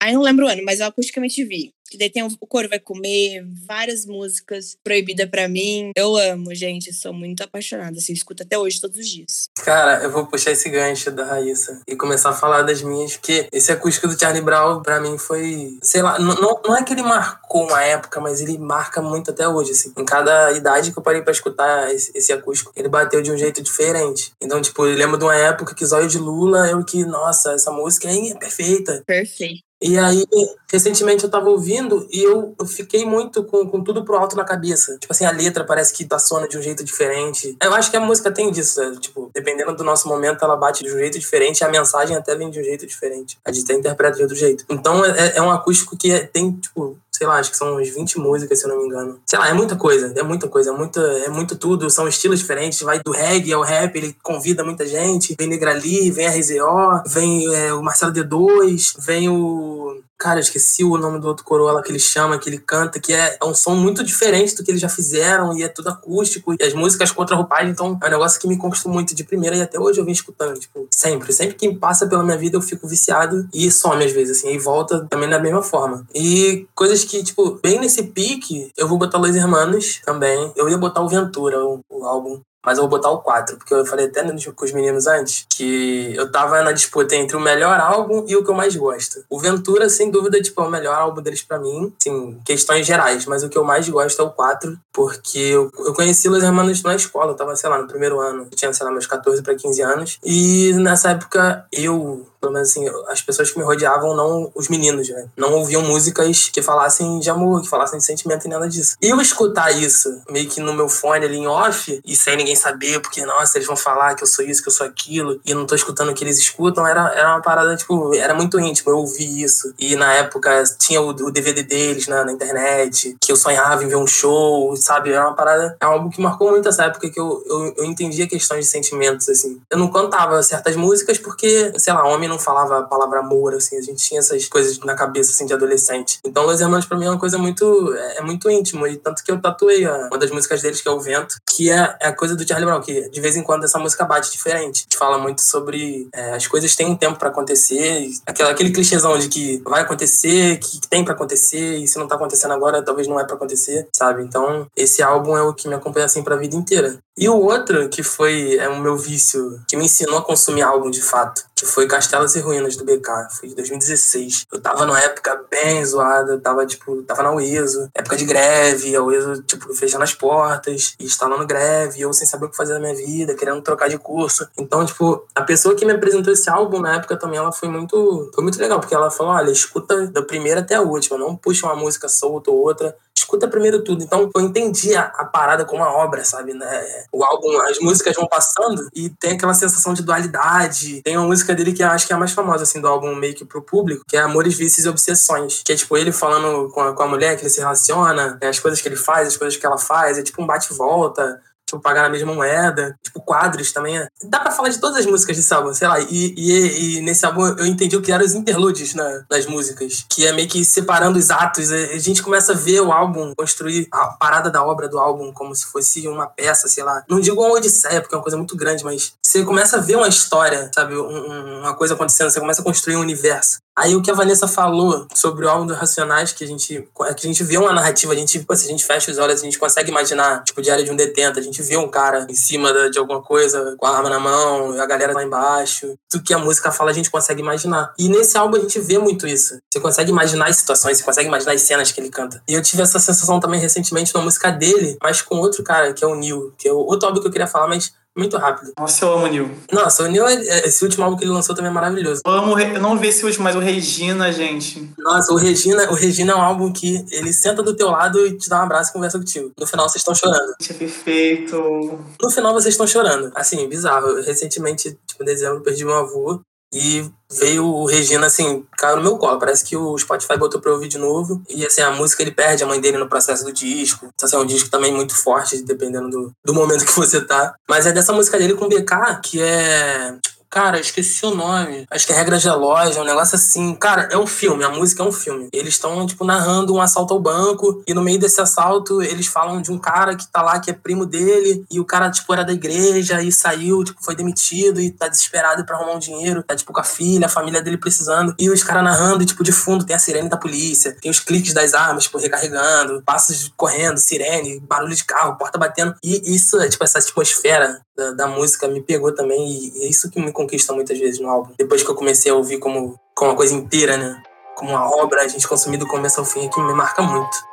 [0.00, 1.70] Ai, não lembro o ano, mas eu acusticamente vi.
[1.90, 5.90] Que daí tem O Coro Vai Comer, várias músicas proibidas para mim.
[5.96, 6.92] Eu amo, gente.
[6.92, 7.98] Sou muito apaixonada.
[7.98, 9.48] Assim, escuto até hoje, todos os dias.
[9.64, 13.48] Cara, eu vou puxar esse gancho da Raíssa e começar a falar das minhas, porque
[13.52, 15.76] esse acústico do Charlie Brown, pra mim, foi.
[15.82, 19.48] Sei lá, não, não é que ele marcou uma época, mas ele marca muito até
[19.48, 19.92] hoje, assim.
[19.98, 23.36] Em cada idade que eu parei pra escutar esse, esse acústico, ele bateu de um
[23.36, 24.32] jeito diferente.
[24.40, 27.72] Então, tipo, eu lembro de uma época que Zóio de Lula, eu que, nossa, essa
[27.72, 29.02] música é perfeita.
[29.06, 29.62] Perfeito.
[29.82, 30.26] E aí,
[30.70, 34.44] recentemente eu tava ouvindo e eu, eu fiquei muito com, com tudo pro alto na
[34.44, 34.96] cabeça.
[34.98, 37.56] Tipo assim, a letra parece que tá soando de um jeito diferente.
[37.62, 38.96] Eu acho que a música tem disso, né?
[39.00, 42.50] tipo, dependendo do nosso momento, ela bate de um jeito diferente a mensagem até vem
[42.50, 43.38] de um jeito diferente.
[43.44, 44.64] A gente até interpreta de outro jeito.
[44.68, 47.90] Então é, é um acústico que é, tem, tipo, sei lá, acho que são uns
[47.90, 49.20] 20 músicas, se eu não me engano.
[49.26, 52.38] Sei lá, é muita coisa, é muita coisa, é, muita, é muito tudo, são estilos
[52.40, 57.54] diferentes, vai do reggae ao rap, ele convida muita gente, vem Negrali, vem RZO, vem
[57.54, 61.98] é, o Marcelo D2, vem o Cara, esqueci o nome do outro coroa que ele
[61.98, 64.88] chama, que ele canta, que é, é, um som muito diferente do que eles já
[64.88, 66.52] fizeram e é tudo acústico.
[66.52, 69.56] E as músicas contra roupagem, então é um negócio que me conquistou muito de primeira
[69.56, 71.32] e até hoje eu venho escutando, tipo, sempre.
[71.32, 74.58] Sempre que passa pela minha vida eu fico viciado e some às vezes, assim, e
[74.58, 76.06] volta também da mesma forma.
[76.14, 80.52] E coisas que, tipo, bem nesse pique, eu vou botar Los Hermanos também.
[80.54, 83.72] Eu ia botar o Ventura, o, o álbum mas eu vou botar o 4, porque
[83.72, 87.78] eu falei até com os meninos antes que eu tava na disputa entre o melhor
[87.78, 89.24] álbum e o que eu mais gosto.
[89.28, 93.26] O Ventura, sem dúvida, tipo, é o melhor álbum deles para mim, sim, questões gerais,
[93.26, 96.82] mas o que eu mais gosto é o 4, porque eu, eu conheci Los Hermanos
[96.82, 99.42] na escola, eu tava, sei lá, no primeiro ano, eu tinha, sei lá, meus 14
[99.42, 104.16] para 15 anos, e nessa época eu pelo menos assim, as pessoas que me rodeavam,
[104.16, 105.26] não os meninos, né?
[105.36, 108.96] Não ouviam músicas que falassem de amor, que falassem de sentimento e nada disso.
[109.00, 112.56] E eu escutar isso, meio que no meu fone ali em off, e sem ninguém
[112.56, 115.50] saber, porque, nossa, eles vão falar que eu sou isso, que eu sou aquilo, e
[115.50, 118.58] eu não tô escutando o que eles escutam, era, era uma parada, tipo, era muito
[118.58, 119.74] íntimo, eu ouvi isso.
[119.78, 123.88] E na época tinha o, o DVD deles na, na, internet, que eu sonhava em
[123.88, 125.12] ver um show, sabe?
[125.12, 128.26] Era uma parada, é algo que marcou muito essa época que eu, eu, eu entendia
[128.26, 129.60] questões de sentimentos, assim.
[129.70, 133.76] Eu não cantava certas músicas porque, sei lá, homem não falava a palavra amor, assim,
[133.76, 136.18] a gente tinha essas coisas na cabeça, assim, de adolescente.
[136.24, 139.22] Então, Los Hermanos pra mim é uma coisa muito, é, é muito íntimo, e tanto
[139.22, 142.08] que eu tatuei a, uma das músicas deles, que é O Vento, que é, é
[142.08, 144.82] a coisa do Charlie Brown, que de vez em quando essa música bate diferente.
[144.82, 149.18] Gente fala muito sobre é, as coisas têm um tempo para acontecer, aquela, aquele clichêzão
[149.18, 153.06] de que vai acontecer, que tem para acontecer, e se não tá acontecendo agora, talvez
[153.06, 154.22] não é para acontecer, sabe?
[154.22, 156.98] Então, esse álbum é o que me acompanha, assim, pra vida inteira.
[157.18, 160.90] E o outro, que foi é, o meu vício, que me ensinou a consumir álbum
[160.90, 161.86] de fato, que foi
[162.20, 163.28] Castelos e Ruínas do BK.
[163.38, 164.46] Foi de 2016.
[164.52, 168.94] Eu tava numa época bem zoada, eu tava, tipo, tava na UESO, época de greve,
[168.94, 172.74] a UESO, tipo, fechando as portas e instalando greve, eu sem saber o que fazer
[172.74, 174.46] da minha vida, querendo trocar de curso.
[174.58, 178.30] Então, tipo, a pessoa que me apresentou esse álbum na época também, ela foi muito,
[178.34, 181.66] foi muito legal, porque ela falou: olha, escuta da primeira até a última, não puxa
[181.66, 184.02] uma música solta ou outra escuta primeiro tudo.
[184.02, 186.52] Então eu entendi a, a, parada como uma obra, sabe?
[186.52, 187.04] Né?
[187.12, 191.02] O álbum, as músicas vão passando e tem aquela sensação de dualidade.
[191.02, 193.34] Tem uma música dele que acho que é a mais famosa, assim, do álbum meio
[193.34, 195.62] que pro público, que é Amores, Vícios e Obsessões.
[195.64, 198.48] Que é tipo ele falando com a, com a mulher que ele se relaciona, né?
[198.48, 201.80] as coisas que ele faz, as coisas que ela faz, é tipo um bate-volta tipo,
[201.80, 203.98] pagar na mesma moeda, tipo, quadros também.
[203.98, 204.08] É.
[204.24, 206.00] Dá pra falar de todas as músicas desse álbum, sei lá.
[206.00, 210.04] E, e, e nesse álbum eu entendi o que eram os interludes na, nas músicas,
[210.08, 211.70] que é meio que separando os atos.
[211.70, 215.54] A gente começa a ver o álbum, construir a parada da obra do álbum como
[215.54, 217.04] se fosse uma peça, sei lá.
[217.08, 219.96] Não digo uma odisseia, porque é uma coisa muito grande, mas você começa a ver
[219.96, 220.96] uma história, sabe?
[220.96, 223.58] Um, uma coisa acontecendo, você começa a construir um universo.
[223.80, 227.14] Aí o que a Vanessa falou sobre o álbum dos Racionais, que a gente, é
[227.14, 229.40] que a gente vê uma narrativa, a gente, pô, se a gente fecha os olhos,
[229.40, 232.34] a gente consegue imaginar, tipo, Diário de um Detenta, a gente vê um cara em
[232.34, 235.94] cima de alguma coisa, com a arma na mão, a galera lá embaixo.
[236.10, 237.94] Tudo que a música fala, a gente consegue imaginar.
[237.98, 239.58] E nesse álbum a gente vê muito isso.
[239.72, 242.42] Você consegue imaginar as situações, você consegue imaginar as cenas que ele canta.
[242.46, 246.04] E eu tive essa sensação também recentemente na música dele, mas com outro cara, que
[246.04, 248.72] é o Neil, que é outro álbum que eu queria falar, mas muito rápido.
[248.78, 249.50] Nossa, eu amo o Neil.
[249.72, 252.22] Nossa, o Neil, é, é, esse último álbum que ele lançou também é maravilhoso.
[252.26, 254.90] Eu amo, eu não vi esse último, mas o Regina, gente.
[254.98, 258.36] Nossa, o Regina, o Regina é um álbum que ele senta do teu lado e
[258.36, 259.52] te dá um abraço e conversa contigo.
[259.58, 260.54] No final vocês estão chorando.
[260.68, 261.98] É perfeito.
[262.20, 263.30] No final vocês estão chorando.
[263.34, 264.20] Assim, bizarro.
[264.22, 266.40] Recentemente, tipo, em dezembro, perdi meu avô.
[266.72, 269.38] E veio o Regina, assim, caiu no meu colo.
[269.38, 271.42] Parece que o Spotify botou pra eu ouvir de novo.
[271.48, 274.08] E, assim, a música ele perde a mãe dele no processo do disco.
[274.14, 277.54] Então, assim, é um disco também muito forte, dependendo do, do momento que você tá.
[277.68, 280.16] Mas é dessa música dele com BK, que é
[280.50, 281.86] Cara, esqueci o nome.
[281.88, 283.72] Acho que é Regras de Loja, um negócio assim.
[283.76, 285.48] Cara, é um filme, a música é um filme.
[285.52, 289.62] Eles estão, tipo, narrando um assalto ao banco, e no meio desse assalto, eles falam
[289.62, 292.44] de um cara que tá lá, que é primo dele, e o cara, tipo, era
[292.44, 296.42] da igreja e saiu, tipo, foi demitido e tá desesperado pra arrumar um dinheiro.
[296.42, 298.34] Tá, tipo, com a filha, a família dele precisando.
[298.36, 301.20] E os caras narrando, e, tipo, de fundo tem a sirene da polícia, tem os
[301.20, 305.94] cliques das armas, tipo, recarregando, passos correndo, sirene, barulho de carro, porta batendo.
[306.02, 310.10] E isso, é, tipo, essa atmosfera da, da música me pegou também, e é isso
[310.10, 311.52] que me conquista muitas vezes no álbum.
[311.58, 314.22] Depois que eu comecei a ouvir como, como uma coisa inteira, né?
[314.56, 317.49] Como uma obra, a gente consumir do começo ao fim, é que me marca muito.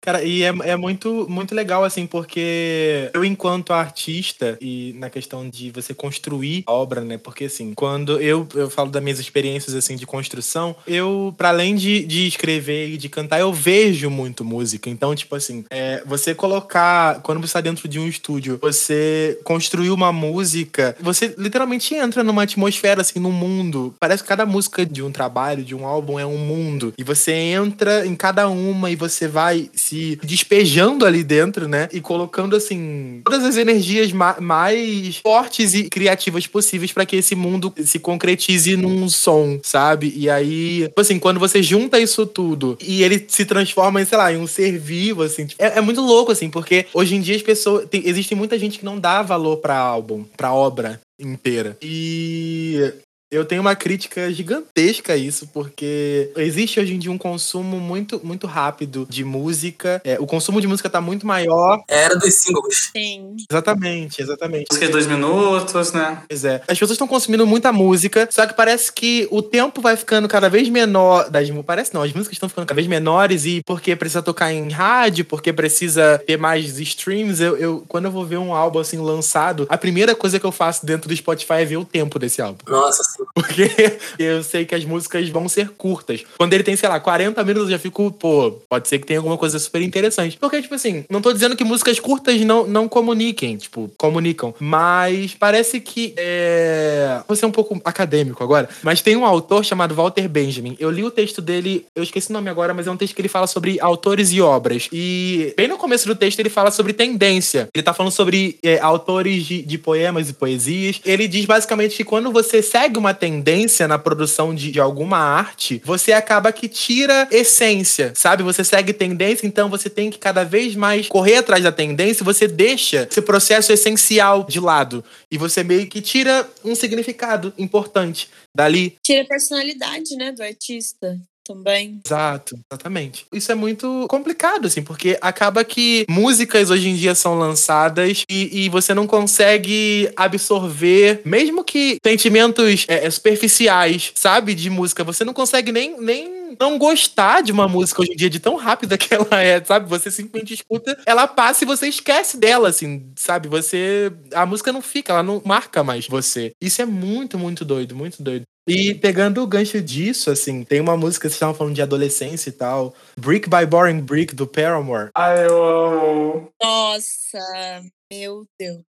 [0.00, 5.48] Cara, e é, é muito, muito legal, assim, porque eu, enquanto artista, e na questão
[5.48, 7.18] de você construir a obra, né?
[7.18, 11.74] Porque, assim, quando eu, eu falo das minhas experiências, assim, de construção, eu, para além
[11.74, 14.88] de, de escrever e de cantar, eu vejo muito música.
[14.88, 19.90] Então, tipo assim, é, você colocar, quando você tá dentro de um estúdio, você construir
[19.90, 23.94] uma música, você literalmente entra numa atmosfera, assim, num mundo.
[24.00, 26.94] Parece que cada música de um trabalho, de um álbum, é um mundo.
[26.96, 29.89] E você entra em cada uma e você vai se
[30.22, 31.88] despejando ali dentro, né?
[31.92, 37.34] E colocando, assim, todas as energias ma mais fortes e criativas possíveis para que esse
[37.34, 40.12] mundo se concretize num som, sabe?
[40.16, 44.18] E aí, tipo assim, quando você junta isso tudo e ele se transforma em, sei
[44.18, 47.20] lá, em um ser vivo, assim, tipo, é, é, muito louco, assim, porque hoje em
[47.20, 47.88] dia as pessoas.
[47.88, 51.76] Tem, existe muita gente que não dá valor pra álbum, pra obra inteira.
[51.82, 52.92] E
[53.30, 58.20] eu tenho uma crítica gigantesca a isso, porque existe hoje em dia um consumo muito,
[58.24, 60.00] muito rápido de música.
[60.04, 61.82] É, o consumo de música tá muito maior.
[61.86, 62.90] Era dos singles.
[62.92, 63.36] Sim.
[63.48, 64.66] Exatamente, exatamente.
[64.70, 66.22] Música de dois minutos, né?
[66.28, 66.62] Pois é.
[66.66, 70.48] As pessoas estão consumindo muita música, só que parece que o tempo vai ficando cada
[70.48, 71.30] vez menor.
[71.30, 74.68] Das, parece não, as músicas estão ficando cada vez menores e porque precisa tocar em
[74.70, 77.40] rádio, porque precisa ter mais streams.
[77.40, 80.52] Eu, eu, quando eu vou ver um álbum assim lançado, a primeira coisa que eu
[80.52, 82.58] faço dentro do Spotify é ver o tempo desse álbum.
[82.68, 83.19] Nossa, sim.
[83.34, 83.70] Porque
[84.18, 86.24] eu sei que as músicas vão ser curtas.
[86.36, 89.18] Quando ele tem, sei lá, 40 minutos, eu já fico, pô, pode ser que tenha
[89.18, 90.36] alguma coisa super interessante.
[90.38, 94.54] Porque, tipo assim, não tô dizendo que músicas curtas não, não comuniquem, tipo, comunicam.
[94.58, 97.20] Mas parece que é.
[97.26, 98.68] Vou ser um pouco acadêmico agora.
[98.82, 100.76] Mas tem um autor chamado Walter Benjamin.
[100.78, 103.20] Eu li o texto dele, eu esqueci o nome agora, mas é um texto que
[103.20, 104.88] ele fala sobre autores e obras.
[104.92, 107.68] E bem no começo do texto ele fala sobre tendência.
[107.74, 111.00] Ele tá falando sobre é, autores de, de poemas e poesias.
[111.04, 115.80] Ele diz basicamente que quando você segue uma tendência na produção de, de alguma arte,
[115.84, 118.42] você acaba que tira essência, sabe?
[118.42, 122.46] Você segue tendência, então você tem que cada vez mais correr atrás da tendência, você
[122.46, 125.04] deixa esse processo essencial de lado.
[125.30, 128.96] E você meio que tira um significado importante dali.
[129.02, 131.18] Tira a personalidade, né, do artista
[131.50, 132.00] também.
[132.06, 133.26] Exato, exatamente.
[133.32, 138.64] Isso é muito complicado, assim, porque acaba que músicas hoje em dia são lançadas e,
[138.64, 145.24] e você não consegue absorver, mesmo que sentimentos é, é superficiais, sabe, de música, você
[145.24, 148.96] não consegue nem, nem não gostar de uma música hoje em dia de tão rápida
[148.96, 149.88] que ela é, sabe?
[149.88, 153.48] Você simplesmente escuta, ela passa e você esquece dela, assim, sabe?
[153.48, 154.12] Você.
[154.32, 156.52] A música não fica, ela não marca mais você.
[156.60, 158.44] Isso é muito, muito doido, muito doido.
[158.68, 162.50] E pegando o gancho disso, assim, tem uma música que vocês estavam falando de adolescência
[162.50, 162.94] e tal.
[163.18, 165.10] Brick by Boring Brick, do Paramore.
[165.16, 166.52] Ai, eu amo.
[166.62, 168.82] Nossa, meu Deus.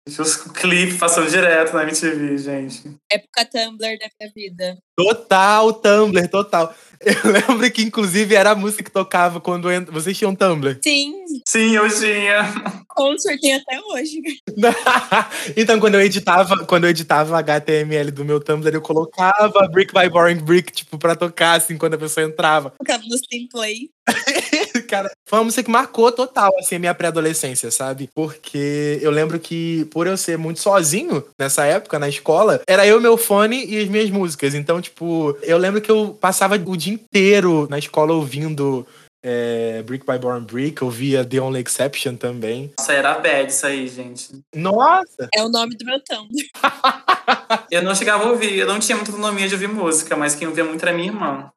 [0.47, 2.97] O clipe passando direto na MTV, gente.
[3.11, 4.79] Época Tumblr da minha vida.
[4.97, 6.75] Total, Tumblr, total.
[7.05, 9.89] Eu lembro que, inclusive, era a música que tocava quando ent...
[9.89, 10.79] vocês tinham Tumblr.
[10.83, 11.15] Sim.
[11.47, 12.43] Sim, eu tinha.
[12.89, 14.21] Concert tem até hoje.
[15.57, 20.09] então, quando eu editava, quando eu editava HTML do meu Tumblr, eu colocava Brick by
[20.09, 22.73] Boring Brick, tipo, pra tocar, assim, quando a pessoa entrava.
[22.77, 23.91] Tocava no Simplay.
[24.89, 28.09] Cara, foi uma música que marcou total, assim, a minha pré-adolescência, sabe?
[28.13, 33.01] Porque eu lembro que, por eu ser muito sozinho nessa época, na escola, era eu,
[33.01, 34.55] meu fone e as minhas músicas.
[34.55, 38.87] Então, tipo, eu lembro que eu passava o dia inteiro na escola ouvindo
[39.25, 42.73] é, Brick by Born Brick, ouvia The Only Exception também.
[42.79, 44.41] Nossa, era bad isso aí, gente.
[44.55, 45.29] Nossa!
[45.35, 46.47] É o nome do meu Tumblr.
[47.71, 50.47] eu não chegava a ouvir, eu não tinha muita autonomia de ouvir música, mas quem
[50.47, 51.51] ouvia muito era minha irmã.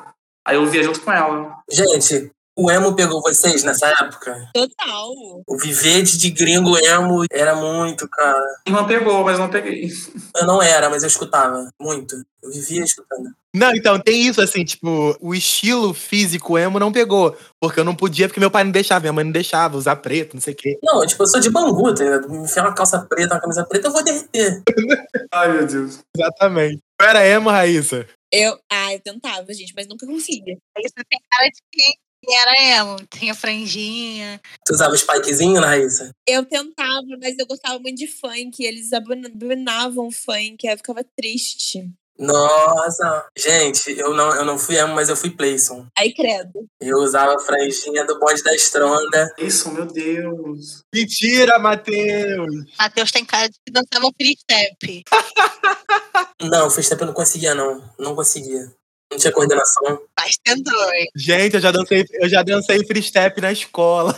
[0.45, 1.59] Aí eu ouvia junto com ela.
[1.69, 4.49] Gente, o emo pegou vocês nessa época?
[4.53, 5.09] Total.
[5.47, 8.43] O vivede de gringo emo era muito, cara.
[8.67, 9.89] Irmã pegou, mas não peguei.
[10.35, 12.15] Eu não era, mas eu escutava muito.
[12.43, 13.29] Eu vivia escutando.
[13.53, 17.37] Não, então, tem isso, assim, tipo, o estilo físico emo não pegou.
[17.59, 20.33] Porque eu não podia, porque meu pai não deixava, minha mãe não deixava usar preto,
[20.33, 20.79] não sei o quê.
[20.83, 22.29] Não, tipo, eu sou de Bangu, tá ligado?
[22.29, 24.61] Me enfiar uma calça preta, uma camisa preta, eu vou derreter.
[25.33, 25.99] Ai, meu Deus.
[26.15, 26.79] Exatamente.
[26.99, 28.07] Eu era emo, Raíssa.
[28.31, 30.57] Eu, ah, eu tentava, gente, mas nunca conseguia.
[30.79, 31.93] Isso tem cara de quem
[32.29, 34.39] era emo, tinha franjinha.
[34.65, 36.13] Tu usava spikezinho, Raíssa?
[36.27, 38.63] Eu tentava, mas eu gostava muito de funk.
[38.63, 41.89] Eles abominavam funk, aí eu ficava triste.
[42.21, 43.25] Nossa!
[43.35, 45.87] Gente, eu não, eu não fui emo, mas eu fui Playson.
[45.97, 46.67] Ai, credo.
[46.79, 49.33] Eu usava a franjinha do bonde da estronda.
[49.39, 50.83] Isso, meu Deus.
[50.93, 52.65] Mentira, Matheus!
[52.77, 55.03] Matheus tem cara de que dançava free step.
[56.41, 57.83] não, free step eu não conseguia, não.
[57.97, 58.71] Não conseguia.
[59.11, 60.01] Não tinha coordenação.
[60.17, 61.07] Mas tentou, hein?
[61.15, 64.17] Gente, eu já dancei, eu já dancei free step na escola.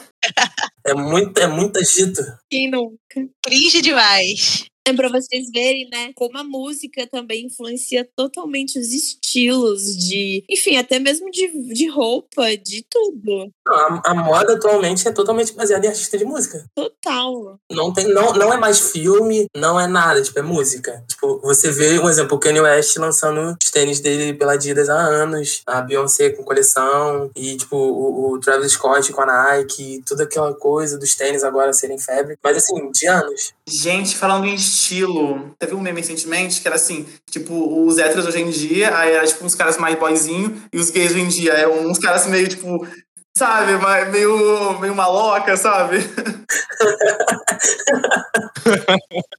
[0.85, 2.21] É muito, é muito agito.
[2.49, 2.97] Quem nunca?
[3.41, 4.65] Cringe demais.
[4.85, 10.75] É pra vocês verem, né, como a música também influencia totalmente os estilos de, enfim,
[10.75, 13.49] até mesmo de, de roupa, de tudo.
[13.65, 16.65] A, a moda atualmente é totalmente baseada em artista de música.
[16.75, 17.57] Total.
[17.71, 21.03] Não, tem, não, não é mais filme, não é nada, tipo, é música.
[21.07, 24.97] Tipo, você vê, um exemplo, o Kanye West lançando os tênis dele pela Adidas há
[24.97, 30.23] anos, a Beyoncé com coleção, e, tipo, o, o Travis Scott com a Nike, toda
[30.23, 32.37] aquela coisa dos tênis agora serem febre.
[32.43, 33.53] Mas, assim, de anos.
[33.67, 38.41] Gente, falando em estilo, teve um meme recentemente que era assim, tipo, os héteros hoje
[38.41, 41.53] em dia, aí era tipo uns caras mais boyzinho, e os gays hoje em dia,
[41.53, 42.85] é uns caras meio, tipo,
[43.35, 43.73] sabe,
[44.11, 45.97] meio, meio maloca, sabe?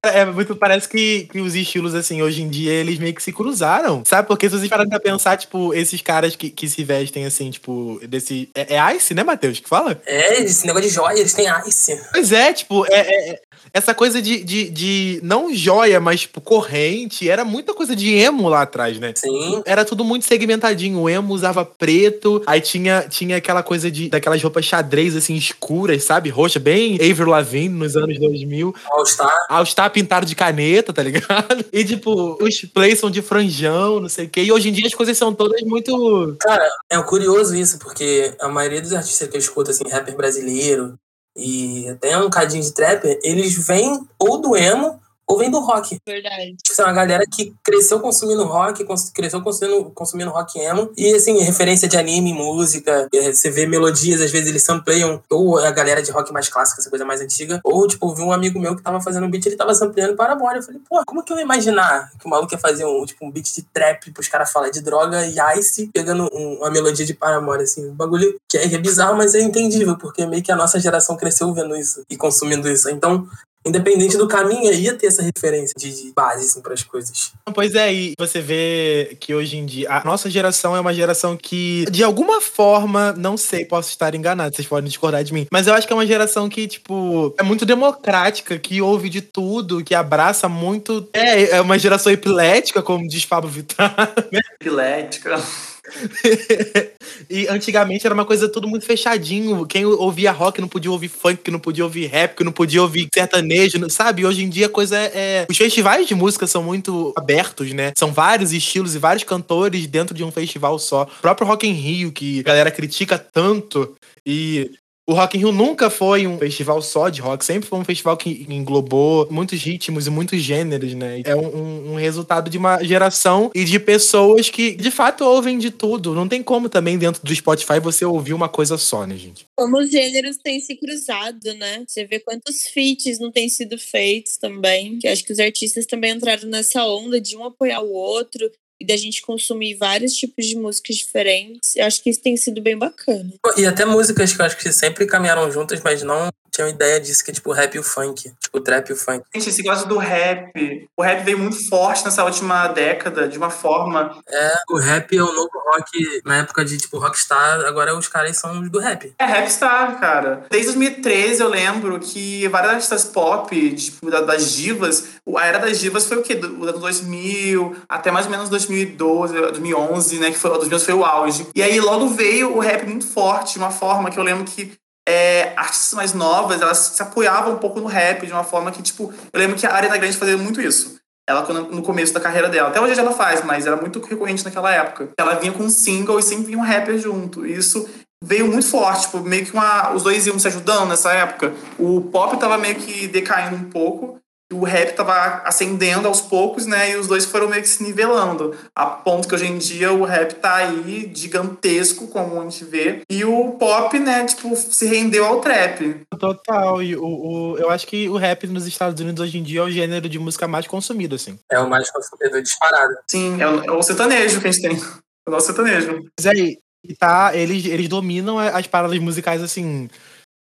[0.02, 3.32] É, muito parece que, que os estilos, assim, hoje em dia, eles meio que se
[3.32, 4.02] cruzaram.
[4.04, 4.28] Sabe?
[4.28, 7.98] Porque se vocês pararem pra pensar, tipo, esses caras que, que se vestem, assim, tipo,
[8.06, 8.50] desse.
[8.54, 9.60] É, é Ice, né, Matheus?
[9.60, 10.00] Que fala?
[10.04, 11.98] É, esse negócio de joia, eles têm Ice.
[12.12, 13.40] Pois é, tipo, é, é-
[13.72, 15.20] essa coisa de, de, de.
[15.22, 17.28] Não joia, mas, tipo, corrente.
[17.28, 19.12] Era muita coisa de emo lá atrás, né?
[19.16, 19.62] Sim.
[19.66, 21.00] Era tudo muito segmentadinho.
[21.00, 26.04] O emo usava preto, aí tinha, tinha aquela coisa de daquelas roupas xadrez, assim, escuras,
[26.04, 26.30] sabe?
[26.30, 28.74] Roxa, bem Avril Lavigne nos anos 2000.
[28.92, 29.46] All Star.
[29.48, 31.64] All Star pintado de caneta, tá ligado?
[31.72, 34.42] E, tipo, os plays são de franjão, não sei o quê.
[34.42, 36.36] E hoje em dia as coisas são todas muito.
[36.40, 40.94] Cara, é curioso isso, porque a maioria dos artistas que eu escuto, assim, rapper brasileiro
[41.36, 45.98] e até um cadinho de trapper, eles vêm ou do emo ou vêm do rock.
[46.06, 46.56] Verdade.
[46.62, 50.90] Tipo, é uma galera que cresceu consumindo rock, cresceu consumindo, consumindo rock emo.
[50.96, 55.58] E, assim, referência de anime, música, é, você vê melodias, às vezes eles sampleiam, ou
[55.58, 57.60] a galera de rock mais clássica, essa coisa mais antiga.
[57.64, 60.16] Ou, tipo, eu vi um amigo meu que tava fazendo um beat, ele tava sampleando
[60.16, 60.56] Paramore.
[60.56, 63.24] Eu falei, pô, como que eu ia imaginar que o maluco ia fazer um, tipo,
[63.24, 67.04] um beat de trap pros caras falar de droga e ice, pegando um- uma melodia
[67.06, 67.88] de Paramore, assim.
[67.88, 70.78] Um bagulho que é, que é bizarro, mas é entendível, porque meio que a nossa
[70.78, 72.88] geração cresceu vendo isso e consumindo isso.
[72.90, 73.26] Então,
[73.64, 77.32] independente do caminho, ia ter essa referência de, base, assim, pras coisas.
[77.54, 81.36] Pois é, e você vê que hoje em dia a nossa geração é uma geração
[81.36, 85.66] que, de alguma forma, não sei, posso estar enganado, vocês podem discordar de mim, mas
[85.66, 89.82] eu acho que é uma geração que, tipo, é muito democrática, que ouve de tudo,
[89.82, 91.08] que abraça muito.
[91.12, 94.14] É, é uma geração epilética, como diz Pablo Vittar.
[94.60, 95.40] Epilética.
[97.28, 99.66] e antigamente era uma coisa tudo muito fechadinho.
[99.66, 103.88] Quem ouvia rock não podia ouvir funk, não podia ouvir rap, não podia ouvir sertanejo,
[103.90, 104.24] sabe?
[104.24, 107.92] Hoje em dia a coisa é, é- Os festivais de música são muito abertos, né?
[107.96, 111.02] São vários estilos e vários cantores dentro de um festival só.
[111.02, 113.94] O próprio Rock in Rio, que a galera critica tanto.
[114.26, 114.70] E
[115.06, 118.16] o Rock in Rio nunca foi um festival só de rock, sempre foi um festival
[118.16, 121.20] que englobou muitos ritmos e muitos gêneros, né?
[121.24, 125.70] É um, um- resultado de uma geração e de pessoas que de fato ouvem de
[125.70, 126.14] tudo.
[126.14, 129.46] Não tem como também dentro do Spotify você ouvir uma coisa só, né, gente?
[129.56, 131.84] Como os gêneros têm se cruzado, né?
[131.86, 134.98] Você vê quantos feats não têm sido feitos também.
[134.98, 138.50] Que acho que os artistas também entraram nessa onda de um apoiar o outro
[138.84, 141.74] e da gente consumir vários tipos de músicas diferentes.
[141.74, 143.32] Eu acho que isso tem sido bem bacana.
[143.56, 147.24] E até músicas que eu acho que sempre caminharam juntas, mas não tinham ideia disso,
[147.24, 148.32] que é tipo rap e o funk.
[148.40, 149.24] Tipo trap e o funk.
[149.34, 150.88] Gente, esse negócio do rap.
[150.96, 154.16] O rap veio muito forte nessa última década, de uma forma.
[154.28, 158.36] É, o rap é o novo rock, na época de tipo rockstar, agora os caras
[158.36, 159.12] são os do rap.
[159.18, 160.44] É rapstar, cara.
[160.50, 165.04] Desde 2013 eu lembro que várias artistas pop, tipo, da- das divas,
[165.36, 166.34] a era das divas foi o quê?
[166.36, 170.30] Do, do ano 2000 até mais ou menos 2012, 2011, né?
[170.30, 171.46] Que foi, 2011 foi o auge.
[171.54, 174.72] E aí logo veio o rap muito forte, de uma forma que eu lembro que
[175.08, 178.82] é, artistas mais novas, elas se apoiavam um pouco no rap, de uma forma que,
[178.82, 180.98] tipo, eu lembro que a Ariana Grande fazia muito isso.
[181.26, 182.68] Ela, no começo da carreira dela.
[182.68, 185.08] Até hoje ela faz, mas era muito recorrente naquela época.
[185.18, 187.46] Ela vinha com um single e sempre vinha um rapper junto.
[187.46, 187.88] E isso
[188.22, 191.54] veio muito forte, tipo, meio que uma, os dois iam se ajudando nessa época.
[191.78, 194.18] O pop tava meio que decaindo um pouco,
[194.54, 196.92] o rap tava ascendendo aos poucos, né?
[196.92, 198.54] E os dois foram meio que se nivelando.
[198.74, 203.02] A ponto que hoje em dia o rap tá aí gigantesco, como a gente vê,
[203.10, 206.02] e o pop, né, tipo, se rendeu ao trap.
[206.18, 206.82] Total.
[206.82, 209.64] E o, o- eu acho que o rap nos Estados Unidos hoje em dia é
[209.64, 211.38] o gênero de música mais consumido, assim.
[211.50, 212.94] É o mais consumidor disparado.
[213.10, 214.76] Sim, é o, é o sertanejo que a gente tem.
[214.76, 214.80] É
[215.28, 216.04] o nosso sertanejo.
[216.18, 219.88] Mas aí, e tá, eles, eles dominam as paradas musicais, assim.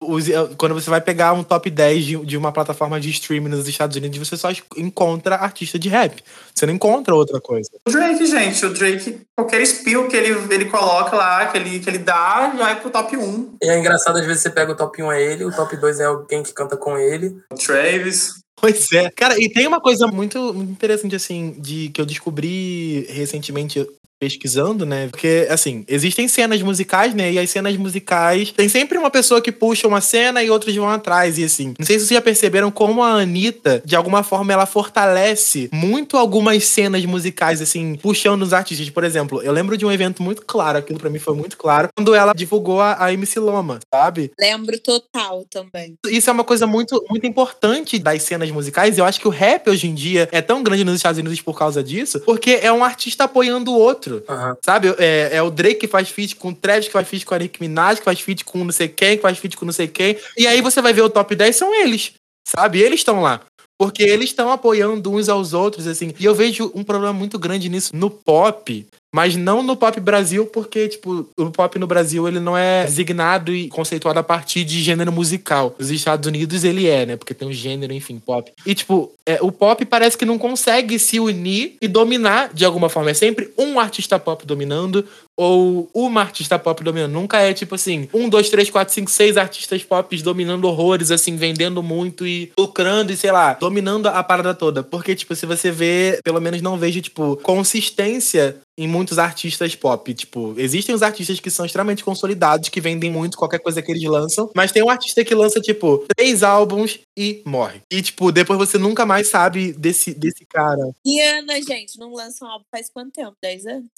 [0.02, 0.26] Os-
[0.58, 3.96] quando você vai pegar um top 10 de, de uma plataforma de streaming nos Estados
[3.96, 6.24] Unidos, você só encontra artista de rap.
[6.54, 7.70] Você não encontra outra coisa.
[7.88, 11.90] O Drake, gente, o Drake, qualquer spill que ele, ele coloca lá, que ele, que
[11.90, 13.56] ele dá, já vai pro top 1.
[13.62, 16.00] E é engraçado, às vezes você pega o top 1 é ele, o top 2
[16.00, 17.38] é alguém que canta com ele.
[17.52, 18.42] O Travis.
[18.60, 19.10] Pois é.
[19.10, 23.88] Cara, e tem uma coisa muito, muito interessante, assim, de que eu descobri recentemente.
[24.22, 25.08] Pesquisando, né?
[25.08, 27.34] Porque, assim, existem cenas musicais, né?
[27.34, 28.52] E as cenas musicais.
[28.52, 31.40] Tem sempre uma pessoa que puxa uma cena e outros vão atrás.
[31.40, 34.68] E assim, não sei se vocês já perceberam como a Anitta, de alguma forma, ela
[34.68, 38.88] fortalece muito algumas cenas musicais, assim, puxando os artistas.
[38.92, 41.90] Por exemplo, eu lembro de um evento muito claro, aquilo para mim foi muito claro,
[41.96, 44.32] quando ela divulgou a, a MC Loma, sabe?
[44.40, 45.96] Lembro total também.
[46.06, 49.00] Isso é uma coisa muito, muito importante das cenas musicais.
[49.00, 51.58] Eu acho que o rap hoje em dia é tão grande nos Estados Unidos por
[51.58, 54.11] causa disso, porque é um artista apoiando o outro.
[54.28, 54.58] Aham.
[54.66, 54.96] Sabe?
[54.98, 57.40] É, é o Drake que faz feat com o Travis, que faz feat com a
[57.40, 59.88] Nicki Minaj, que faz feat com não sei quem, que faz feat com não sei
[59.88, 60.18] quem.
[60.38, 62.14] E aí você vai ver o top 10, são eles.
[62.48, 62.80] Sabe?
[62.80, 63.42] Eles estão lá.
[63.80, 66.14] Porque eles estão apoiando uns aos outros, assim.
[66.20, 68.86] E eu vejo um problema muito grande nisso no pop.
[69.14, 73.54] Mas não no pop Brasil, porque, tipo, o pop no Brasil ele não é designado
[73.54, 75.76] e conceituado a partir de gênero musical.
[75.78, 77.18] Nos Estados Unidos ele é, né?
[77.18, 78.50] Porque tem um gênero, enfim, pop.
[78.66, 82.88] E, tipo, é, o pop parece que não consegue se unir e dominar de alguma
[82.88, 83.12] forma.
[83.12, 85.06] É sempre um artista pop dominando
[85.38, 87.12] ou uma artista pop dominando.
[87.12, 91.36] Nunca é, tipo assim, um, dois, três, quatro, cinco, seis artistas pop dominando horrores, assim,
[91.36, 94.84] vendendo muito e lucrando e, sei lá, dominando a parada toda.
[94.84, 100.14] Porque, tipo, se você vê, pelo menos não vejo, tipo, consistência em muitos artistas pop.
[100.14, 104.04] Tipo, existem os artistas que são extremamente consolidados, que vendem muito qualquer coisa que eles
[104.04, 107.82] lançam, mas tem um artista que lança, tipo, três álbuns e morre.
[107.92, 110.92] E, tipo, depois você nunca mais sabe desse, desse cara.
[111.06, 113.36] Rihanna, gente, não lança um álbum faz quanto tempo?
[113.42, 113.90] 10 anos?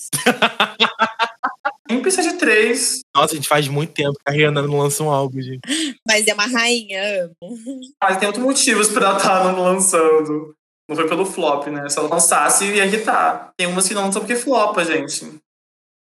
[1.90, 3.02] Nem precisa de três.
[3.16, 5.62] Nossa, a gente faz muito tempo que a Rihanna não lança um álbum, gente.
[6.08, 7.60] Mas é uma rainha, amo.
[8.02, 10.56] Mas tem outros motivos pra ela estar não lançando.
[10.88, 11.88] Não foi pelo flop, né?
[11.90, 13.52] Se ela lançasse, ia irritar.
[13.58, 15.40] Tem umas que não lançam porque flopa, gente.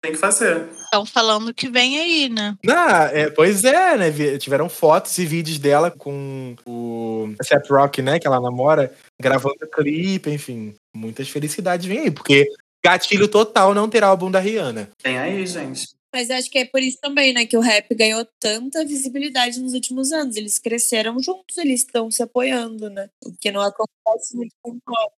[0.02, 0.68] Tem que fazer.
[0.84, 2.56] Estão falando que vem aí, né?
[2.68, 4.38] Ah, é, pois é, né?
[4.38, 8.18] Tiveram fotos e vídeos dela com o Seth Rock, né?
[8.18, 10.74] Que ela namora, gravando clipe, enfim.
[10.94, 12.46] Muitas felicidades vem aí, porque
[12.84, 14.90] gatilho total não ter álbum da Rihanna.
[15.02, 15.95] Tem aí, gente.
[16.12, 19.74] Mas acho que é por isso também, né, que o rap ganhou tanta visibilidade nos
[19.74, 20.36] últimos anos.
[20.36, 23.10] Eles cresceram juntos, eles estão se apoiando, né?
[23.24, 25.12] O que não acontece muito com o pop.